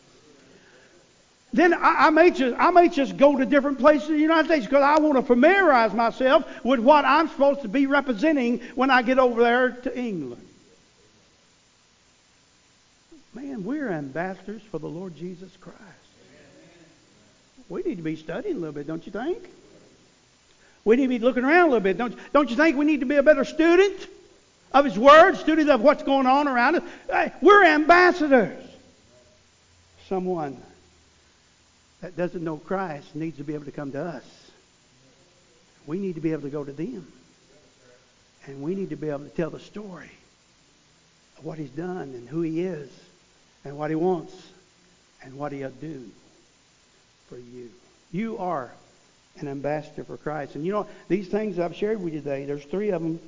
then 1.52 1.74
I, 1.74 2.06
I, 2.06 2.10
may 2.10 2.30
just 2.30 2.56
I 2.58 2.70
may 2.70 2.88
just 2.88 3.16
go 3.16 3.36
to 3.36 3.44
different 3.44 3.78
places 3.78 4.08
in 4.08 4.16
the 4.16 4.22
United 4.22 4.46
States 4.46 4.64
because 4.64 4.82
I 4.82 4.98
want 5.00 5.16
to 5.16 5.22
familiarize 5.22 5.92
myself 5.92 6.44
with 6.64 6.80
what 6.80 7.04
I'm 7.04 7.28
supposed 7.28 7.62
to 7.62 7.68
be 7.68 7.86
representing 7.86 8.60
when 8.74 8.90
I 8.90 9.02
get 9.02 9.18
over 9.18 9.42
there 9.42 9.70
to 9.70 9.98
England. 9.98 10.46
Man, 13.34 13.64
we're 13.64 13.90
ambassadors 13.90 14.62
for 14.70 14.78
the 14.78 14.88
Lord 14.88 15.14
Jesus 15.16 15.50
Christ. 15.60 15.78
We 17.68 17.82
need 17.82 17.96
to 17.96 18.02
be 18.02 18.16
studying 18.16 18.56
a 18.56 18.58
little 18.58 18.74
bit, 18.74 18.86
don't 18.86 19.04
you 19.06 19.12
think? 19.12 19.38
We 20.84 20.96
need 20.96 21.04
to 21.04 21.08
be 21.08 21.18
looking 21.18 21.44
around 21.44 21.68
a 21.68 21.72
little 21.72 21.80
bit, 21.80 21.96
don't, 21.96 22.14
don't 22.32 22.50
you 22.50 22.56
think 22.56 22.76
we 22.76 22.84
need 22.84 23.00
to 23.00 23.06
be 23.06 23.16
a 23.16 23.22
better 23.22 23.44
student 23.44 24.06
of 24.72 24.84
His 24.84 24.98
Word, 24.98 25.36
student 25.36 25.70
of 25.70 25.80
what's 25.80 26.02
going 26.02 26.26
on 26.26 26.48
around 26.48 26.76
us? 26.76 27.32
We're 27.40 27.64
ambassadors. 27.64 28.62
Someone 30.08 30.60
that 32.02 32.16
doesn't 32.16 32.42
know 32.42 32.56
Christ 32.56 33.14
needs 33.14 33.38
to 33.38 33.44
be 33.44 33.54
able 33.54 33.64
to 33.64 33.70
come 33.70 33.92
to 33.92 34.02
us. 34.02 34.24
We 35.86 35.98
need 35.98 36.16
to 36.16 36.20
be 36.20 36.32
able 36.32 36.42
to 36.42 36.50
go 36.50 36.64
to 36.64 36.72
them. 36.72 37.06
And 38.44 38.60
we 38.60 38.74
need 38.74 38.90
to 38.90 38.96
be 38.96 39.08
able 39.08 39.20
to 39.20 39.28
tell 39.30 39.50
the 39.50 39.60
story 39.60 40.10
of 41.38 41.44
what 41.44 41.58
he's 41.58 41.70
done 41.70 42.12
and 42.14 42.28
who 42.28 42.42
he 42.42 42.62
is 42.62 42.90
and 43.64 43.78
what 43.78 43.90
he 43.90 43.94
wants 43.94 44.34
and 45.22 45.34
what 45.34 45.52
he'll 45.52 45.70
do 45.70 46.10
for 47.28 47.36
you. 47.36 47.70
You 48.10 48.38
are 48.38 48.70
an 49.38 49.46
ambassador 49.46 50.02
for 50.02 50.16
Christ. 50.16 50.56
And 50.56 50.66
you 50.66 50.72
know, 50.72 50.88
these 51.08 51.28
things 51.28 51.60
I've 51.60 51.76
shared 51.76 52.02
with 52.02 52.14
you 52.14 52.20
today, 52.20 52.44
there's 52.44 52.64
three 52.64 52.90
of 52.90 53.00
them 53.00 53.20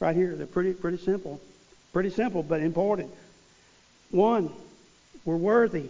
right 0.00 0.14
here. 0.14 0.36
They're 0.36 0.46
pretty, 0.46 0.74
pretty 0.74 0.98
simple. 0.98 1.40
Pretty 1.94 2.10
simple, 2.10 2.42
but 2.42 2.60
important. 2.60 3.10
One, 4.10 4.52
we're 5.24 5.36
worthy 5.36 5.88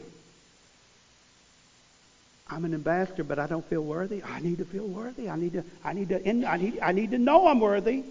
I'm 2.51 2.65
an 2.65 2.73
ambassador, 2.75 3.25
but 3.25 3.39
I 3.39 3.47
don't 3.47 3.65
feel 3.67 3.83
worthy. 3.83 4.23
I 4.23 4.41
need 4.41 4.59
to 4.59 4.65
feel 4.65 4.87
worthy. 4.87 5.29
I 5.29 5.37
need 5.37 5.53
to, 5.53 5.65
I 5.85 5.93
need 5.93 6.09
to, 6.09 6.49
I 6.49 6.57
need, 6.57 6.79
I 6.81 6.93
need 6.93 7.11
to 7.11 7.19
know 7.19 7.47
I'm 7.47 7.61
worthy. 7.61 8.05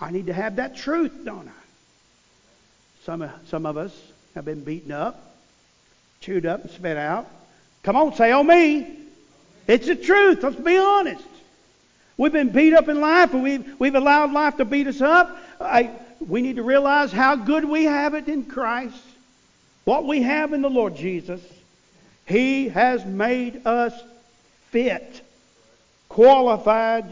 I 0.00 0.10
need 0.10 0.26
to 0.26 0.32
have 0.32 0.56
that 0.56 0.76
truth, 0.76 1.12
don't 1.24 1.48
I? 1.48 1.52
Some, 3.04 3.28
some 3.46 3.66
of 3.66 3.76
us 3.76 3.92
have 4.34 4.44
been 4.44 4.62
beaten 4.62 4.92
up, 4.92 5.34
chewed 6.20 6.46
up, 6.46 6.62
and 6.62 6.70
spit 6.70 6.96
out. 6.96 7.28
Come 7.82 7.96
on, 7.96 8.14
say, 8.14 8.32
oh 8.32 8.42
me. 8.42 8.98
It's 9.66 9.86
the 9.86 9.96
truth. 9.96 10.42
Let's 10.42 10.56
be 10.56 10.76
honest. 10.76 11.24
We've 12.16 12.32
been 12.32 12.50
beat 12.50 12.74
up 12.74 12.88
in 12.88 13.00
life, 13.00 13.32
and 13.32 13.42
we've, 13.42 13.80
we've 13.80 13.94
allowed 13.94 14.32
life 14.32 14.58
to 14.58 14.64
beat 14.64 14.86
us 14.86 15.00
up. 15.00 15.36
I, 15.60 15.90
we 16.20 16.42
need 16.42 16.56
to 16.56 16.62
realize 16.62 17.12
how 17.12 17.34
good 17.34 17.64
we 17.64 17.84
have 17.84 18.14
it 18.14 18.28
in 18.28 18.44
Christ, 18.44 19.02
what 19.84 20.06
we 20.06 20.22
have 20.22 20.52
in 20.52 20.62
the 20.62 20.70
Lord 20.70 20.96
Jesus. 20.96 21.40
He 22.26 22.68
has 22.68 23.04
made 23.04 23.66
us 23.66 23.92
fit, 24.70 25.22
qualified. 26.08 27.04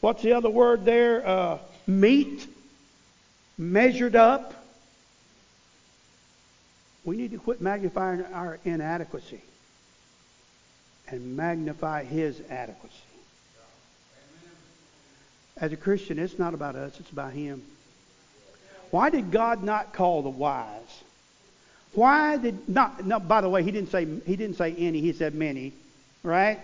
What's 0.00 0.22
the 0.22 0.32
other 0.32 0.50
word 0.50 0.84
there? 0.84 1.26
Uh, 1.26 1.58
meet, 1.86 2.46
measured 3.56 4.16
up. 4.16 4.54
We 7.04 7.16
need 7.16 7.30
to 7.30 7.38
quit 7.38 7.60
magnifying 7.60 8.24
our 8.32 8.58
inadequacy 8.64 9.40
and 11.08 11.36
magnify 11.36 12.04
His 12.04 12.40
adequacy. 12.50 12.96
As 15.56 15.72
a 15.72 15.76
Christian, 15.76 16.18
it's 16.18 16.38
not 16.38 16.54
about 16.54 16.76
us, 16.76 16.98
it's 16.98 17.10
about 17.10 17.32
Him. 17.32 17.62
Why 18.90 19.10
did 19.10 19.30
God 19.30 19.62
not 19.62 19.92
call 19.92 20.22
the 20.22 20.30
wise? 20.30 21.02
Why 21.94 22.36
did 22.36 22.68
not? 22.68 23.04
No, 23.04 23.18
by 23.18 23.40
the 23.40 23.48
way, 23.48 23.62
he 23.62 23.70
didn't 23.72 23.90
say 23.90 24.04
he 24.04 24.36
didn't 24.36 24.56
say 24.56 24.74
any. 24.74 25.00
He 25.00 25.12
said 25.12 25.34
many, 25.34 25.72
right? 26.22 26.60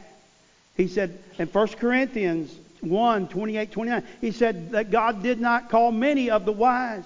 He 0.76 0.88
said 0.88 1.18
in 1.38 1.48
1 1.48 1.68
Corinthians 1.68 2.54
1, 2.80 3.28
28, 3.28 3.72
29, 3.72 4.02
he 4.20 4.30
said 4.30 4.70
that 4.72 4.90
God 4.90 5.22
did 5.22 5.40
not 5.40 5.70
call 5.70 5.90
many 5.90 6.30
of 6.30 6.44
the 6.44 6.52
wise. 6.52 7.04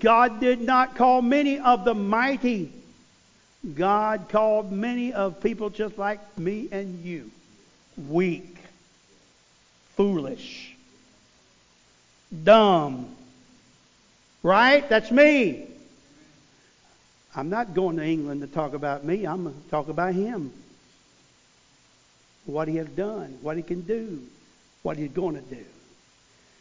God 0.00 0.40
did 0.40 0.60
not 0.60 0.96
call 0.96 1.22
many 1.22 1.58
of 1.58 1.84
the 1.84 1.94
mighty. 1.94 2.72
God 3.74 4.28
called 4.28 4.72
many 4.72 5.12
of 5.12 5.40
people 5.40 5.70
just 5.70 5.96
like 5.96 6.20
me 6.38 6.68
and 6.70 7.04
you. 7.04 7.30
Weak, 8.08 8.56
foolish, 9.96 10.74
dumb. 12.42 13.08
Right? 14.42 14.86
That's 14.86 15.10
me. 15.10 15.68
I'm 17.36 17.50
not 17.50 17.74
going 17.74 17.96
to 17.96 18.04
England 18.04 18.42
to 18.42 18.46
talk 18.46 18.74
about 18.74 19.04
me. 19.04 19.26
I'm 19.26 19.44
going 19.44 19.60
to 19.60 19.70
talk 19.70 19.88
about 19.88 20.14
him. 20.14 20.52
What 22.46 22.68
he 22.68 22.76
has 22.76 22.88
done, 22.88 23.38
what 23.42 23.56
he 23.56 23.62
can 23.62 23.80
do, 23.80 24.20
what 24.82 24.96
he's 24.96 25.10
going 25.10 25.34
to 25.34 25.40
do. 25.40 25.64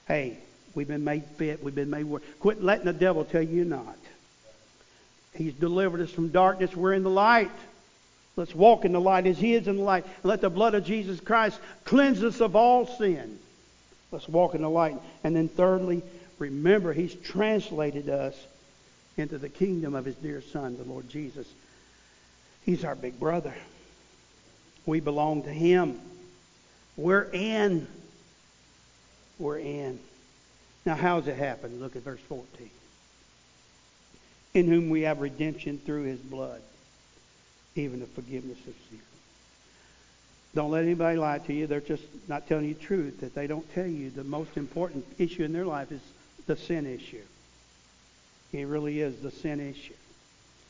Hey, 0.08 0.38
we've 0.74 0.88
been 0.88 1.04
made 1.04 1.26
fit. 1.38 1.64
We've 1.64 1.76
been 1.76 1.90
made 1.90 2.06
work. 2.06 2.24
Quit 2.40 2.64
letting 2.64 2.86
the 2.86 2.94
devil 2.94 3.26
tell 3.26 3.42
you 3.42 3.66
not. 3.66 3.98
He's 5.36 5.54
delivered 5.54 6.02
us 6.02 6.12
from 6.12 6.30
darkness. 6.30 6.76
We're 6.76 6.94
in 6.94 7.04
the 7.04 7.10
light. 7.10 7.52
Let's 8.36 8.56
walk 8.56 8.86
in 8.86 8.94
the 8.94 9.02
light 9.02 9.28
as 9.28 9.38
he 9.38 9.54
is 9.54 9.68
in 9.68 9.78
the 9.78 9.84
light. 9.84 10.06
And 10.06 10.26
let 10.26 10.42
the 10.42 10.50
blood 10.50 10.74
of 10.74 10.86
Jesus 10.86 11.20
Christ 11.20 11.60
cleanse 11.86 12.24
us 12.24 12.42
of 12.42 12.56
all 12.56 12.88
sin. 12.88 13.38
Let's 14.12 14.28
walk 14.28 14.56
in 14.56 14.62
the 14.62 14.70
light. 14.70 14.98
And 15.24 15.36
then 15.36 15.50
thirdly, 15.50 16.02
remember 16.40 16.94
he's 16.94 17.14
translated 17.14 18.10
us 18.10 18.36
into 19.18 19.38
the 19.38 19.50
kingdom 19.50 19.96
of 19.96 20.06
his 20.06 20.16
dear 20.16 20.42
Son, 20.42 20.78
the 20.78 20.84
Lord 20.84 21.10
Jesus. 21.10 21.48
He's 22.66 22.84
our 22.84 22.96
big 22.96 23.20
brother. 23.20 23.54
We 24.86 25.00
belong 25.00 25.44
to 25.44 25.50
him. 25.50 26.00
We're 26.98 27.30
in. 27.32 27.88
We're 29.40 29.60
in. 29.60 30.00
Now, 30.86 30.96
how 30.96 31.20
does 31.20 31.28
it 31.28 31.38
happen? 31.38 31.80
Look 31.80 31.96
at 31.96 32.04
verse 32.04 32.20
14. 32.28 32.70
In 34.54 34.68
whom 34.68 34.90
we 34.90 35.02
have 35.02 35.20
redemption 35.20 35.80
through 35.80 36.04
his 36.04 36.20
blood, 36.20 36.62
even 37.76 38.00
the 38.00 38.06
forgiveness 38.06 38.60
of 38.60 38.74
sin. 38.90 39.00
Don't 40.54 40.70
let 40.70 40.84
anybody 40.84 41.18
lie 41.18 41.40
to 41.40 41.54
you. 41.54 41.66
They're 41.66 41.82
just 41.82 42.04
not 42.28 42.48
telling 42.48 42.66
you 42.66 42.76
the 42.76 42.84
truth. 42.84 43.22
That 43.22 43.34
they 43.34 43.48
don't 43.48 43.68
tell 43.74 43.88
you 43.88 44.12
the 44.12 44.24
most 44.24 44.56
important 44.56 45.06
issue 45.18 45.44
in 45.44 45.54
their 45.54 45.66
life 45.66 45.92
is 45.92 46.02
the 46.46 46.56
sin 46.56 46.86
issue. 46.86 47.24
It 48.54 48.66
really 48.66 49.02
is 49.02 49.20
the 49.20 49.32
sin 49.32 49.60
issue. 49.60 49.94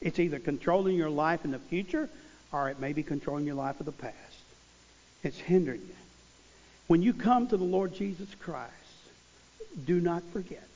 It's 0.01 0.19
either 0.19 0.39
controlling 0.39 0.95
your 0.95 1.09
life 1.09 1.45
in 1.45 1.51
the 1.51 1.59
future 1.59 2.09
or 2.51 2.69
it 2.69 2.79
may 2.79 2.93
be 2.93 3.03
controlling 3.03 3.45
your 3.45 3.55
life 3.55 3.79
of 3.79 3.85
the 3.85 3.91
past. 3.91 4.15
It's 5.23 5.37
hindering 5.37 5.81
you. 5.81 5.95
When 6.87 7.01
you 7.01 7.13
come 7.13 7.47
to 7.47 7.57
the 7.57 7.63
Lord 7.63 7.93
Jesus 7.93 8.27
Christ, 8.39 8.71
do 9.85 9.99
not 9.99 10.23
forget 10.31 10.67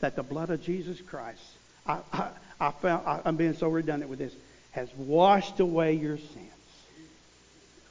that 0.00 0.16
the 0.16 0.22
blood 0.22 0.50
of 0.50 0.62
Jesus 0.62 1.00
Christ, 1.00 1.42
I, 1.86 2.00
I, 2.12 2.28
I 2.60 2.70
found, 2.72 3.06
I, 3.06 3.20
I'm 3.24 3.36
being 3.36 3.54
so 3.54 3.68
redundant 3.68 4.10
with 4.10 4.18
this, 4.18 4.34
has 4.72 4.88
washed 4.96 5.60
away 5.60 5.94
your 5.94 6.18
sins. 6.18 6.50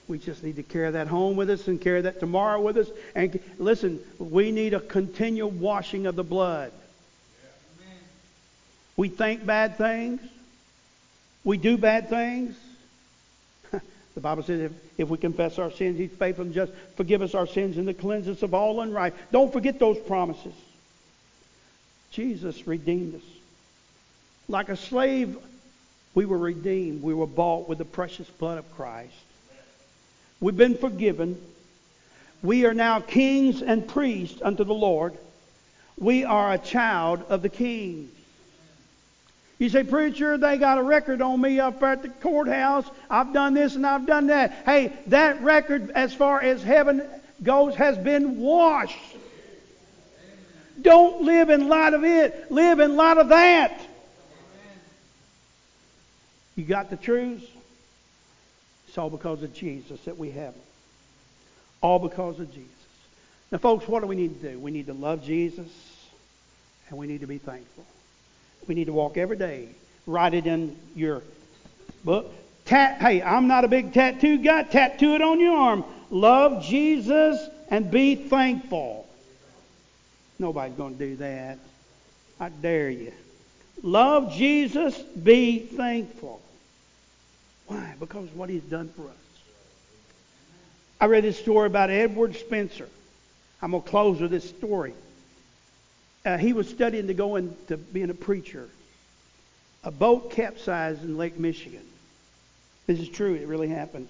We 0.08 0.20
just 0.20 0.44
need 0.44 0.58
to 0.58 0.64
carry 0.64 0.92
that 0.92 1.08
home 1.08 1.38
with 1.38 1.50
us 1.50 1.68
and 1.68 1.80
carry 1.80 2.02
that 2.02 2.20
tomorrow 2.20 2.60
with 2.62 2.78
us. 2.78 2.90
And 3.16 3.40
listen, 3.58 4.00
we 4.20 4.52
need 4.52 4.74
a 4.74 4.82
continual 4.82 5.50
washing 5.50 6.08
of 6.08 6.16
the 6.16 6.24
blood. 6.24 6.74
We 8.96 9.10
think 9.10 9.46
bad 9.46 9.78
things. 9.78 10.22
We 11.44 11.58
do 11.58 11.78
bad 11.78 12.10
things. 12.10 12.56
the 13.72 14.22
Bible 14.22 14.44
says 14.44 14.62
if, 14.62 14.72
if 14.98 15.10
we 15.10 15.18
confess 15.18 15.60
our 15.60 15.72
sins, 15.72 15.98
He's 15.98 16.12
faithful 16.12 16.46
and 16.46 16.54
just 16.54 16.72
forgive 16.96 17.22
us 17.22 17.36
our 17.36 17.48
sins 17.48 17.78
and 17.78 17.88
to 17.88 17.94
cleanse 17.94 18.28
us 18.28 18.44
of 18.44 18.54
all 18.54 18.82
unrighteousness. 18.82 19.28
Don't 19.32 19.52
forget 19.52 19.80
those 19.80 19.98
promises. 20.00 20.54
Jesus 22.12 22.68
redeemed 22.68 23.16
us. 23.16 23.22
Like 24.48 24.70
a 24.70 24.78
slave, 24.78 25.38
we 26.14 26.26
were 26.26 26.38
redeemed. 26.38 27.02
We 27.02 27.14
were 27.14 27.28
bought 27.28 27.68
with 27.68 27.80
the 27.80 27.86
precious 27.86 28.30
blood 28.30 28.60
of 28.60 28.76
Christ. 28.76 29.14
We've 30.40 30.56
been 30.56 30.78
forgiven. 30.78 31.42
We 32.44 32.66
are 32.66 32.74
now 32.74 33.00
kings 33.00 33.62
and 33.62 33.88
priests 33.88 34.42
unto 34.42 34.64
the 34.64 34.74
Lord. 34.74 35.18
We 35.98 36.26
are 36.26 36.54
a 36.54 36.58
child 36.58 37.24
of 37.30 37.42
the 37.42 37.50
King. 37.50 38.10
You 39.60 39.70
say, 39.70 39.84
Preacher, 39.84 40.38
they 40.38 40.58
got 40.58 40.78
a 40.78 40.84
record 40.84 41.22
on 41.22 41.40
me 41.40 41.60
up 41.60 41.82
at 41.84 42.02
the 42.02 42.10
courthouse. 42.10 42.86
I've 43.10 43.34
done 43.34 43.54
this 43.54 43.76
and 43.76 43.86
I've 43.86 44.06
done 44.06 44.28
that. 44.28 44.52
Hey, 44.66 44.92
that 45.08 45.42
record, 45.42 45.92
as 45.92 46.14
far 46.14 46.42
as 46.42 46.64
heaven 46.64 47.08
goes, 47.42 47.76
has 47.76 47.98
been 47.98 48.40
washed. 48.40 48.98
Don't 50.82 51.22
live 51.22 51.50
in 51.50 51.70
light 51.70 51.94
of 51.94 52.04
it. 52.04 52.52
Live 52.52 52.80
in 52.80 52.96
light 52.96 53.18
of 53.18 53.30
that. 53.30 53.80
You 56.56 56.64
got 56.64 56.90
the 56.90 56.98
truths? 56.98 57.46
It's 58.88 58.98
all 58.98 59.10
because 59.10 59.42
of 59.44 59.54
Jesus 59.54 60.00
that 60.02 60.18
we 60.18 60.32
have 60.32 60.54
them. 60.54 60.64
All 61.82 62.00
because 62.00 62.40
of 62.40 62.54
Jesus. 62.54 62.70
Now, 63.52 63.58
folks, 63.60 63.88
what 63.88 64.02
do 64.02 64.08
we 64.08 64.16
need 64.16 64.42
to 64.42 64.52
do? 64.52 64.60
We 64.60 64.72
need 64.72 64.88
to 64.88 64.94
love 64.94 65.24
Jesus 65.24 65.68
and 66.90 66.98
we 66.98 67.08
need 67.08 67.22
to 67.22 67.28
be 67.28 67.38
thankful. 67.38 67.86
We 68.68 68.76
need 68.76 68.86
to 68.86 68.94
walk 68.94 69.18
every 69.18 69.38
day. 69.38 69.70
Write 70.06 70.34
it 70.34 70.48
in 70.48 70.76
your 70.96 71.22
book. 72.04 72.34
Tat, 72.66 73.02
hey, 73.02 73.22
I'm 73.22 73.48
not 73.48 73.66
a 73.66 73.68
big 73.68 73.94
tattoo 73.94 74.38
guy. 74.38 74.64
Tattoo 74.64 75.16
it 75.16 75.22
on 75.22 75.40
your 75.40 75.56
arm. 75.56 75.84
Love 76.10 76.64
Jesus 76.64 77.40
and 77.70 77.90
be 77.90 78.16
thankful. 78.16 79.08
Nobody's 80.40 80.76
going 80.76 80.98
to 80.98 81.00
do 81.00 81.16
that. 81.18 81.58
I 82.40 82.50
dare 82.50 82.90
you. 82.90 83.14
Love 83.82 84.32
Jesus, 84.34 84.98
be 84.98 85.60
thankful. 85.60 86.42
Why? 87.68 87.96
Because 88.00 88.30
what 88.30 88.50
he's 88.50 88.64
done 88.64 88.90
for 88.90 89.04
us. 89.04 89.16
I 91.02 91.08
read 91.08 91.24
this 91.24 91.38
story 91.38 91.68
about 91.68 91.90
Edward 91.90 92.36
Spencer. 92.36 92.88
I'm 93.62 93.72
going 93.72 93.84
to 93.84 93.90
close 93.90 94.22
with 94.22 94.32
this 94.32 94.48
story 94.50 94.94
uh, 96.26 96.38
he 96.38 96.54
was 96.54 96.70
studying 96.70 97.08
to 97.08 97.14
go 97.14 97.36
into 97.36 97.78
being 97.78 98.10
a 98.10 98.14
preacher. 98.14 98.70
A 99.84 99.92
boat 99.92 100.32
capsized 100.32 101.04
in 101.04 101.18
Lake 101.18 101.38
Michigan. 101.38 101.84
This 102.88 103.00
is 103.00 103.10
true. 103.10 103.34
It 103.34 103.48
really 103.48 103.68
happened. 103.68 104.08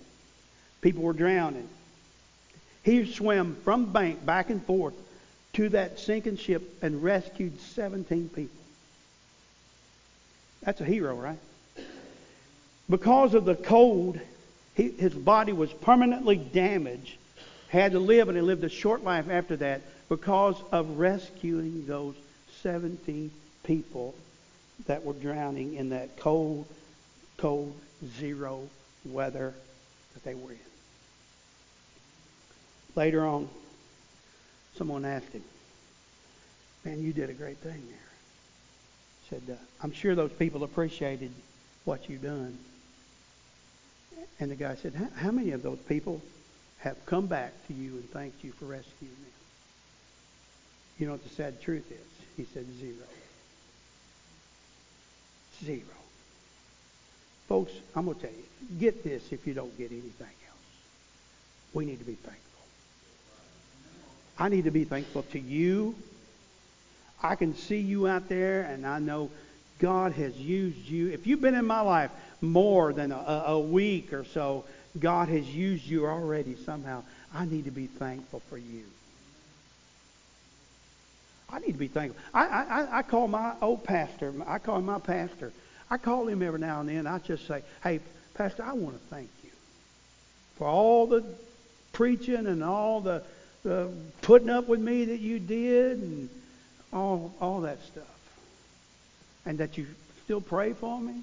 People 0.82 1.04
were 1.04 1.14
drowning. 1.14 1.68
He 2.84 3.12
swam 3.12 3.56
from 3.64 3.92
bank 3.92 4.26
back 4.26 4.50
and 4.50 4.64
forth 4.64 4.94
to 5.54 5.70
that 5.70 6.00
sinking 6.00 6.38
ship 6.38 6.78
and 6.82 7.02
rescued 7.02 7.60
17 7.62 8.30
people. 8.30 8.58
That's 10.64 10.82
a 10.82 10.86
hero, 10.86 11.16
right? 11.16 11.38
Because 12.90 13.34
of 13.34 13.46
the 13.46 13.56
cold, 13.56 14.20
he, 14.76 14.90
his 14.90 15.14
body 15.14 15.54
was 15.54 15.72
permanently 15.72 16.36
damaged. 16.36 17.18
Had 17.70 17.94
to 17.94 18.00
live, 18.00 18.28
and 18.28 18.38
he 18.38 18.42
lived 18.42 18.64
a 18.64 18.70
short 18.70 19.04
life 19.04 19.30
after 19.30 19.56
that 19.58 19.82
because 20.16 20.62
of 20.72 21.00
rescuing 21.00 21.88
those 21.88 22.14
17 22.62 23.32
people 23.64 24.14
that 24.86 25.04
were 25.04 25.14
drowning 25.14 25.74
in 25.74 25.90
that 25.90 26.20
cold, 26.20 26.68
cold, 27.38 27.76
zero 28.20 28.62
weather 29.06 29.56
that 30.14 30.24
they 30.24 30.36
were 30.36 30.52
in. 30.52 30.60
Later 32.96 33.26
on, 33.26 33.50
someone 34.78 35.04
asked 35.04 35.30
him, 35.30 35.44
Man, 36.86 37.02
you 37.02 37.12
did 37.12 37.32
a 37.32 37.34
great 37.34 37.58
thing 37.58 37.82
there. 37.90 39.40
Said, 39.40 39.58
uh, 39.58 39.64
I'm 39.82 39.94
sure 39.94 40.14
those 40.14 40.34
people 40.34 40.64
appreciated 40.64 41.32
what 41.86 42.08
you've 42.08 42.22
done. 42.22 42.56
And 44.40 44.52
the 44.52 44.56
guy 44.56 44.76
said, 44.76 44.94
How 45.16 45.32
many 45.32 45.54
of 45.54 45.64
those 45.64 45.80
people 45.80 46.22
have 46.80 47.04
come 47.08 47.26
back 47.26 47.54
to 47.68 47.74
you 47.74 47.94
and 47.94 48.08
thanked 48.12 48.44
you 48.44 48.52
for 48.52 48.66
rescuing 48.66 49.16
them? 49.16 49.43
You 51.00 51.08
know 51.08 51.14
what 51.14 51.24
the 51.24 51.36
sad 51.36 51.62
truth 51.62 51.92
is? 51.92 51.98
He 52.38 52.46
said, 52.54 52.66
Zero. 52.80 52.94
Zero. 55.64 55.80
Folks, 57.48 57.72
I'm 57.96 58.06
going 58.06 58.16
to 58.18 58.22
tell 58.22 58.32
you, 58.32 58.80
get 58.80 59.04
this 59.04 59.32
if 59.32 59.46
you 59.46 59.54
don't 59.54 59.78
get 59.78 59.92
anything 59.92 60.12
else. 60.20 60.58
We 61.74 61.86
need 61.86 62.00
to 62.00 62.06
be 62.06 62.14
thankful. 62.14 62.40
I 64.40 64.50
need 64.50 64.64
to 64.64 64.72
be 64.72 64.84
thankful 64.84 65.24
to 65.32 65.40
you. 65.40 65.96
I 67.22 67.36
can 67.36 67.56
see 67.56 67.80
you 67.80 68.08
out 68.08 68.30
there, 68.30 68.64
and 68.64 68.86
I 68.86 69.00
know 69.00 69.30
God 69.80 70.14
has 70.14 70.36
used 70.38 70.88
you. 70.88 71.10
If 71.10 71.28
you've 71.28 71.42
been 71.42 71.56
in 71.56 71.66
my 71.66 71.82
life 71.82 72.12
more 72.42 72.94
than 72.94 73.12
a, 73.12 73.44
a 73.48 73.60
week 73.60 74.14
or 74.14 74.26
so, 74.26 74.66
God 75.00 75.30
has 75.30 75.48
used 75.48 75.86
you 75.86 76.06
already 76.06 76.56
somehow. 76.66 77.04
I 77.34 77.46
need 77.46 77.66
to 77.66 77.72
be 77.72 77.88
thankful 77.88 78.42
for 78.50 78.58
you. 78.58 78.84
I 81.54 81.60
need 81.60 81.74
to 81.74 81.78
be 81.78 81.88
thankful. 81.88 82.22
I, 82.34 82.46
I, 82.46 82.98
I 83.00 83.02
call 83.04 83.28
my 83.28 83.54
old 83.62 83.84
pastor, 83.84 84.34
I 84.48 84.58
call 84.58 84.80
him 84.80 84.86
my 84.86 85.00
pastor. 85.00 85.54
I 85.90 85.98
call 85.98 86.28
him 86.28 86.42
every 86.42 86.60
now 86.60 86.80
and 86.80 86.90
then. 86.90 87.06
I 87.06 87.20
just 87.20 87.46
say, 87.46 87.62
hey, 87.84 88.00
Pastor, 88.34 88.64
I 88.64 88.74
want 88.74 88.96
to 88.96 89.16
thank 89.16 89.30
you 89.44 89.52
for 90.58 90.66
all 90.66 91.06
the 91.06 91.24
preaching 91.92 92.48
and 92.48 92.64
all 92.64 93.00
the, 93.00 93.22
the 93.62 93.92
putting 94.24 94.50
up 94.50 94.68
with 94.68 94.80
me 94.80 95.06
that 95.06 95.20
you 95.20 95.38
did 95.38 96.00
and 96.00 96.30
all, 96.92 97.32
all 97.40 97.62
that 97.62 97.84
stuff. 97.84 98.04
And 99.46 99.60
that 99.60 99.78
you 99.78 99.86
still 100.24 100.42
pray 100.42 100.74
for 100.74 101.00
me. 101.00 101.22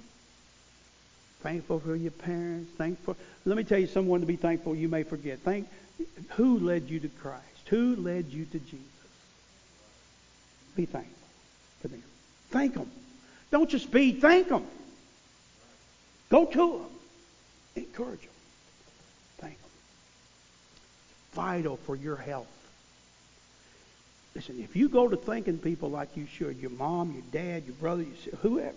Thankful 1.43 1.81
for 1.81 1.97
your 1.97 2.13
parents. 2.13 2.71
Thankful. 2.77 3.17
Let 3.45 3.57
me 3.57 3.65
tell 3.65 3.79
you 3.79 3.89
someone 3.89 4.21
to 4.21 4.27
be 4.27 4.37
thankful 4.37 4.77
you 4.77 4.89
may 4.89 5.03
forget. 5.03 5.41
Thank 5.41 5.67
who 6.37 6.59
led 6.59 6.89
you 6.89 7.01
to 7.01 7.09
Christ? 7.09 7.45
Who 7.71 7.97
led 7.97 8.27
you 8.27 8.45
to 8.45 8.59
Jesus? 8.59 9.00
Be 10.81 10.87
thankful 10.87 11.29
for 11.83 11.89
them. 11.89 12.03
Thank 12.49 12.73
them. 12.73 12.91
Don't 13.51 13.69
just 13.69 13.91
be, 13.91 14.13
thank 14.13 14.49
them. 14.49 14.65
Go 16.31 16.47
to 16.47 16.57
them. 16.57 16.87
Encourage 17.77 18.23
them. 18.23 18.31
Thank 19.41 19.61
them. 19.61 19.71
Vital 21.35 21.77
for 21.85 21.97
your 21.97 22.17
health. 22.17 22.47
Listen, 24.35 24.59
if 24.59 24.75
you 24.75 24.89
go 24.89 25.07
to 25.07 25.19
thanking 25.19 25.59
people 25.59 25.91
like 25.91 26.17
you 26.17 26.27
should, 26.33 26.57
your 26.57 26.71
mom, 26.71 27.13
your 27.13 27.25
dad, 27.31 27.65
your 27.67 27.75
brother, 27.75 28.05
your, 28.05 28.37
whoever, 28.37 28.73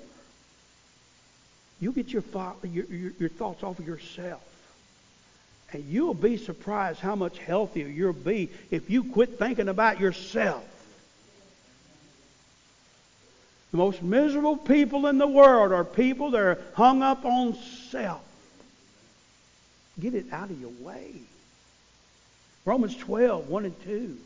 you'll 1.79 1.93
get 1.93 2.09
your, 2.09 2.23
your, 2.63 2.85
your, 2.87 3.11
your 3.17 3.29
thoughts 3.29 3.63
off 3.63 3.79
of 3.79 3.87
yourself. 3.87 4.43
And 5.71 5.85
you'll 5.85 6.13
be 6.13 6.35
surprised 6.35 6.99
how 6.99 7.15
much 7.15 7.37
healthier 7.37 7.87
you'll 7.87 8.11
be 8.11 8.49
if 8.71 8.89
you 8.89 9.05
quit 9.05 9.39
thinking 9.39 9.69
about 9.69 10.01
yourself. 10.01 10.65
The 13.73 13.77
most 13.77 14.03
miserable 14.03 14.55
people 14.55 15.07
in 15.07 15.17
the 15.17 15.27
world 15.27 15.71
are 15.71 15.83
people 15.83 16.29
that 16.31 16.41
are 16.41 16.59
hung 16.75 17.01
up 17.01 17.25
on 17.25 17.57
self. 17.89 18.21
Get 19.99 20.13
it 20.13 20.31
out 20.31 20.51
of 20.51 20.61
your 20.61 20.69
way. 20.81 21.11
Romans 22.65 22.95
12, 22.95 23.49
1 23.49 23.65
and 23.65 23.83
2. 23.83 24.17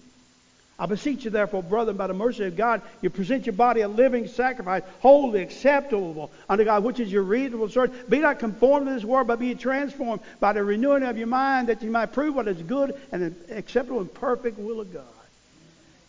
I 0.78 0.86
beseech 0.86 1.24
you, 1.24 1.32
therefore, 1.32 1.64
brethren, 1.64 1.96
by 1.96 2.08
the 2.08 2.14
mercy 2.14 2.44
of 2.44 2.58
God, 2.58 2.82
you 3.02 3.10
present 3.10 3.46
your 3.46 3.54
body 3.54 3.82
a 3.82 3.88
living 3.88 4.28
sacrifice, 4.28 4.84
holy, 5.00 5.42
acceptable 5.44 6.30
unto 6.50 6.66
God, 6.66 6.84
which 6.84 7.00
is 7.00 7.10
your 7.10 7.24
reasonable 7.24 7.70
service. 7.70 7.96
Be 8.10 8.20
not 8.20 8.40
conformed 8.40 8.88
to 8.88 8.94
this 8.94 9.06
world, 9.06 9.28
but 9.28 9.40
be 9.40 9.56
transformed 9.56 10.22
by 10.42 10.52
the 10.52 10.64
renewing 10.64 11.04
of 11.04 11.18
your 11.18 11.28
mind, 11.28 11.70
that 11.70 11.82
you 11.82 11.90
might 11.90 12.12
prove 12.12 12.36
what 12.36 12.50
is 12.50 12.62
good 12.62 13.00
and 13.14 13.34
acceptable 13.50 14.02
and 14.02 14.14
perfect 14.14 14.60
will 14.60 14.82
of 14.82 14.94
God. 14.94 15.06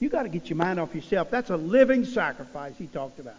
You 0.00 0.08
got 0.08 0.22
to 0.22 0.28
get 0.28 0.48
your 0.48 0.56
mind 0.56 0.78
off 0.78 0.94
yourself. 0.94 1.30
That's 1.30 1.50
a 1.50 1.56
living 1.56 2.04
sacrifice 2.04 2.74
he 2.78 2.86
talked 2.86 3.18
about. 3.18 3.34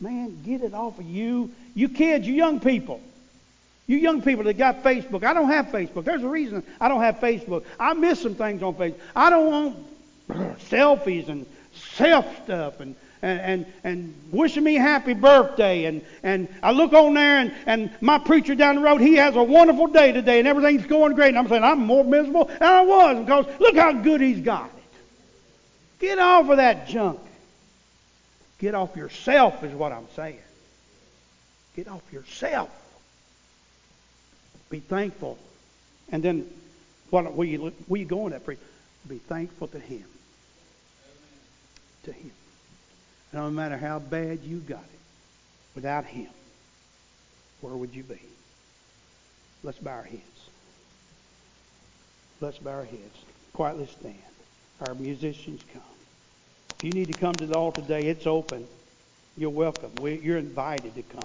Man, 0.00 0.42
get 0.44 0.62
it 0.62 0.74
off 0.74 0.98
of 0.98 1.04
you. 1.04 1.50
You 1.74 1.88
kids, 1.88 2.26
you 2.26 2.34
young 2.34 2.60
people. 2.60 3.00
You 3.86 3.98
young 3.98 4.22
people 4.22 4.44
that 4.44 4.56
got 4.56 4.82
Facebook. 4.82 5.24
I 5.24 5.34
don't 5.34 5.50
have 5.50 5.66
Facebook. 5.66 6.04
There's 6.04 6.22
a 6.22 6.28
reason 6.28 6.62
I 6.80 6.88
don't 6.88 7.02
have 7.02 7.20
Facebook. 7.20 7.64
I 7.78 7.92
miss 7.92 8.20
some 8.22 8.34
things 8.34 8.62
on 8.62 8.74
Facebook. 8.74 8.98
I 9.14 9.30
don't 9.30 9.46
want 9.46 9.76
selfies 10.70 11.28
and 11.28 11.46
self 11.74 12.26
stuff 12.44 12.80
and 12.80 12.96
and, 13.24 13.40
and, 13.40 13.66
and 13.84 14.14
wishing 14.30 14.62
me 14.62 14.74
happy 14.74 15.14
birthday. 15.14 15.86
And, 15.86 16.02
and 16.22 16.46
I 16.62 16.72
look 16.72 16.92
on 16.92 17.14
there, 17.14 17.38
and, 17.38 17.54
and 17.64 17.90
my 18.02 18.18
preacher 18.18 18.54
down 18.54 18.76
the 18.76 18.82
road, 18.82 19.00
he 19.00 19.14
has 19.14 19.34
a 19.34 19.42
wonderful 19.42 19.86
day 19.86 20.12
today, 20.12 20.38
and 20.40 20.46
everything's 20.46 20.86
going 20.86 21.14
great. 21.14 21.28
And 21.28 21.38
I'm 21.38 21.48
saying, 21.48 21.64
I'm 21.64 21.80
more 21.80 22.04
miserable 22.04 22.44
than 22.44 22.62
I 22.62 22.82
was 22.82 23.18
because 23.20 23.46
look 23.58 23.76
how 23.76 23.92
good 23.92 24.20
he's 24.20 24.40
got. 24.40 24.70
Get 26.04 26.18
off 26.18 26.50
of 26.50 26.58
that 26.58 26.86
junk. 26.86 27.18
Get 28.58 28.74
off 28.74 28.94
yourself, 28.94 29.64
is 29.64 29.72
what 29.72 29.90
I'm 29.90 30.06
saying. 30.14 30.38
Get 31.74 31.88
off 31.88 32.02
yourself. 32.12 32.68
Be 34.68 34.80
thankful. 34.80 35.38
And 36.12 36.22
then, 36.22 36.46
what, 37.08 37.32
where, 37.32 37.46
you, 37.48 37.72
where 37.86 37.98
you 37.98 38.04
going 38.04 38.34
at, 38.34 38.44
Be 38.46 38.58
thankful 39.16 39.68
to 39.68 39.78
Him. 39.78 40.04
To 42.02 42.12
Him. 42.12 42.32
And 43.32 43.40
no 43.40 43.50
matter 43.50 43.78
how 43.78 43.98
bad 43.98 44.40
you 44.44 44.58
got 44.58 44.84
it, 44.84 45.00
without 45.74 46.04
Him, 46.04 46.28
where 47.62 47.74
would 47.74 47.94
you 47.94 48.02
be? 48.02 48.20
Let's 49.62 49.78
bow 49.78 49.92
our 49.92 50.02
heads. 50.02 50.20
Let's 52.42 52.58
bow 52.58 52.72
our 52.72 52.84
heads. 52.84 53.24
Quietly 53.54 53.86
stand. 53.86 54.18
Our 54.86 54.94
musicians 54.96 55.62
come. 55.72 55.93
If 56.84 56.94
you 56.94 57.00
need 57.00 57.10
to 57.14 57.18
come 57.18 57.32
to 57.36 57.46
the 57.46 57.54
altar 57.54 57.80
today, 57.80 58.08
it's 58.08 58.26
open. 58.26 58.66
You're 59.38 59.48
welcome. 59.48 59.90
You're 60.02 60.36
invited 60.36 60.94
to 60.94 61.02
come. 61.02 61.24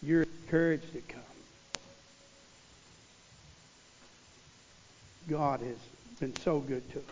You're 0.00 0.22
encouraged 0.22 0.92
to 0.92 1.00
come. 1.00 1.20
God 5.28 5.58
has 5.58 5.76
been 6.20 6.36
so 6.36 6.60
good 6.60 6.88
to 6.92 6.98
us. 7.00 7.04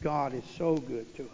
God 0.00 0.34
is 0.34 0.44
so 0.56 0.76
good 0.76 1.12
to 1.16 1.24
us. 1.24 1.30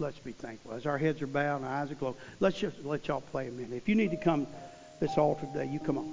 Let's 0.00 0.18
be 0.18 0.32
thankful. 0.32 0.72
As 0.72 0.86
our 0.86 0.98
heads 0.98 1.22
are 1.22 1.28
bowed 1.28 1.58
and 1.58 1.66
our 1.66 1.82
eyes 1.82 1.92
are 1.92 1.94
closed, 1.94 2.18
let's 2.40 2.58
just 2.58 2.84
let 2.84 3.06
y'all 3.06 3.20
play 3.20 3.46
a 3.46 3.52
minute. 3.52 3.74
If 3.74 3.88
you 3.88 3.94
need 3.94 4.10
to 4.10 4.16
come 4.16 4.48
this 5.00 5.16
altar 5.16 5.46
today, 5.46 5.66
you 5.66 5.80
come 5.80 5.98
on. 5.98 6.12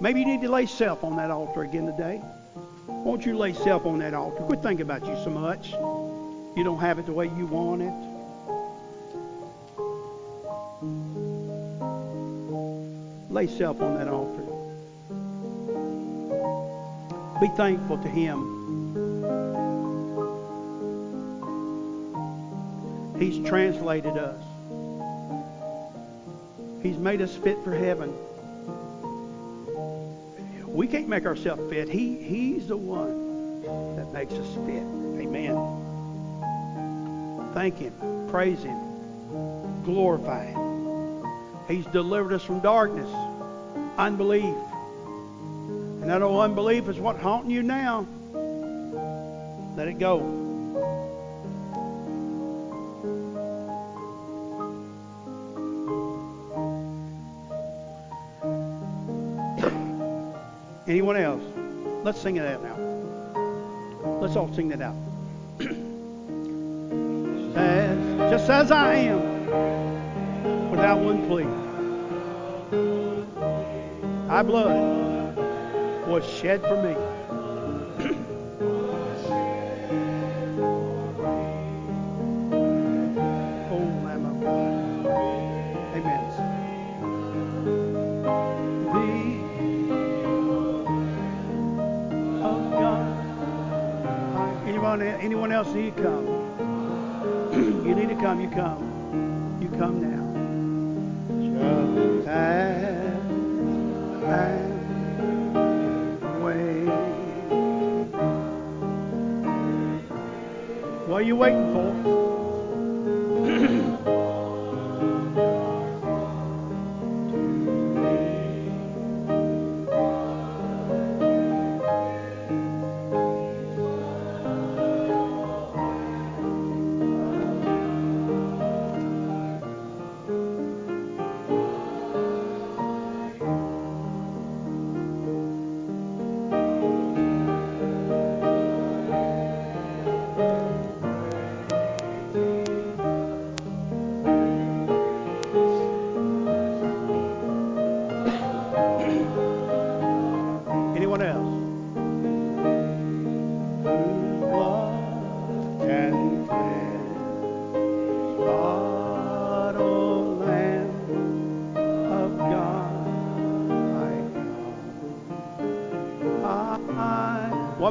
Maybe 0.00 0.20
you 0.20 0.26
need 0.26 0.42
to 0.42 0.50
lay 0.50 0.66
self 0.66 1.02
on 1.02 1.16
that 1.16 1.30
altar 1.30 1.62
again 1.62 1.86
today. 1.86 2.20
Won't 2.86 3.24
you 3.24 3.36
lay 3.36 3.54
self 3.54 3.86
on 3.86 3.98
that 4.00 4.12
altar? 4.12 4.42
Quit 4.42 4.62
thinking 4.62 4.82
about 4.82 5.06
you 5.06 5.16
so 5.24 5.30
much. 5.30 5.72
You 5.72 6.62
don't 6.62 6.78
have 6.78 6.98
it 6.98 7.06
the 7.06 7.12
way 7.12 7.26
you 7.26 7.46
want 7.46 7.82
it. 7.82 7.92
Lay 13.32 13.46
self 13.46 13.80
on 13.80 13.94
that 13.96 14.08
altar. 14.08 14.42
Be 17.40 17.48
thankful 17.56 17.98
to 17.98 18.08
Him. 18.08 18.52
He's 23.18 23.46
translated 23.48 24.18
us. 24.18 24.55
He's 26.86 26.98
made 26.98 27.20
us 27.20 27.34
fit 27.34 27.58
for 27.64 27.74
heaven. 27.74 28.14
We 30.68 30.86
can't 30.86 31.08
make 31.08 31.26
ourselves 31.26 31.68
fit. 31.68 31.88
He, 31.88 32.14
he's 32.22 32.68
the 32.68 32.76
one 32.76 33.62
that 33.96 34.12
makes 34.12 34.32
us 34.34 34.54
fit. 34.64 34.84
Amen. 35.20 35.56
Thank 37.54 37.78
Him. 37.78 37.92
Praise 38.30 38.62
Him. 38.62 38.78
Glorify 39.82 40.46
Him. 40.46 41.24
He's 41.66 41.86
delivered 41.86 42.32
us 42.34 42.44
from 42.44 42.60
darkness, 42.60 43.10
unbelief. 43.98 44.44
And 44.44 46.08
that 46.08 46.22
old 46.22 46.40
unbelief 46.40 46.88
is 46.88 47.00
what 47.00 47.16
haunting 47.16 47.50
you 47.50 47.64
now. 47.64 48.06
Let 49.76 49.88
it 49.88 49.98
go. 49.98 50.45
Let's 62.06 62.20
sing 62.20 62.36
it 62.36 62.46
out 62.46 62.62
now. 62.62 62.76
Let's 64.20 64.36
all 64.36 64.48
sing 64.54 64.68
that 64.68 64.80
out. 64.80 64.94
As 67.56 68.30
just 68.30 68.48
as 68.48 68.70
I 68.70 68.94
am, 68.94 70.70
without 70.70 71.00
one 71.00 71.26
plea. 71.26 71.46
Thy 74.28 74.42
blood 74.44 75.36
was 76.06 76.24
shed 76.24 76.60
for 76.60 76.80
me. 76.80 76.94
Need 95.76 95.94
to 95.96 96.02
come? 96.02 96.26
you 97.86 97.94
need 97.94 98.08
to 98.08 98.14
come. 98.16 98.40
You 98.40 98.48
come. 98.48 99.58
You 99.60 99.68
come 99.78 100.00
now. 100.00 100.15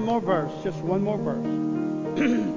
More 0.05 0.21
verse, 0.21 0.51
just 0.63 0.77
one 0.81 1.03
more 1.03 1.17
verse. 1.17 2.51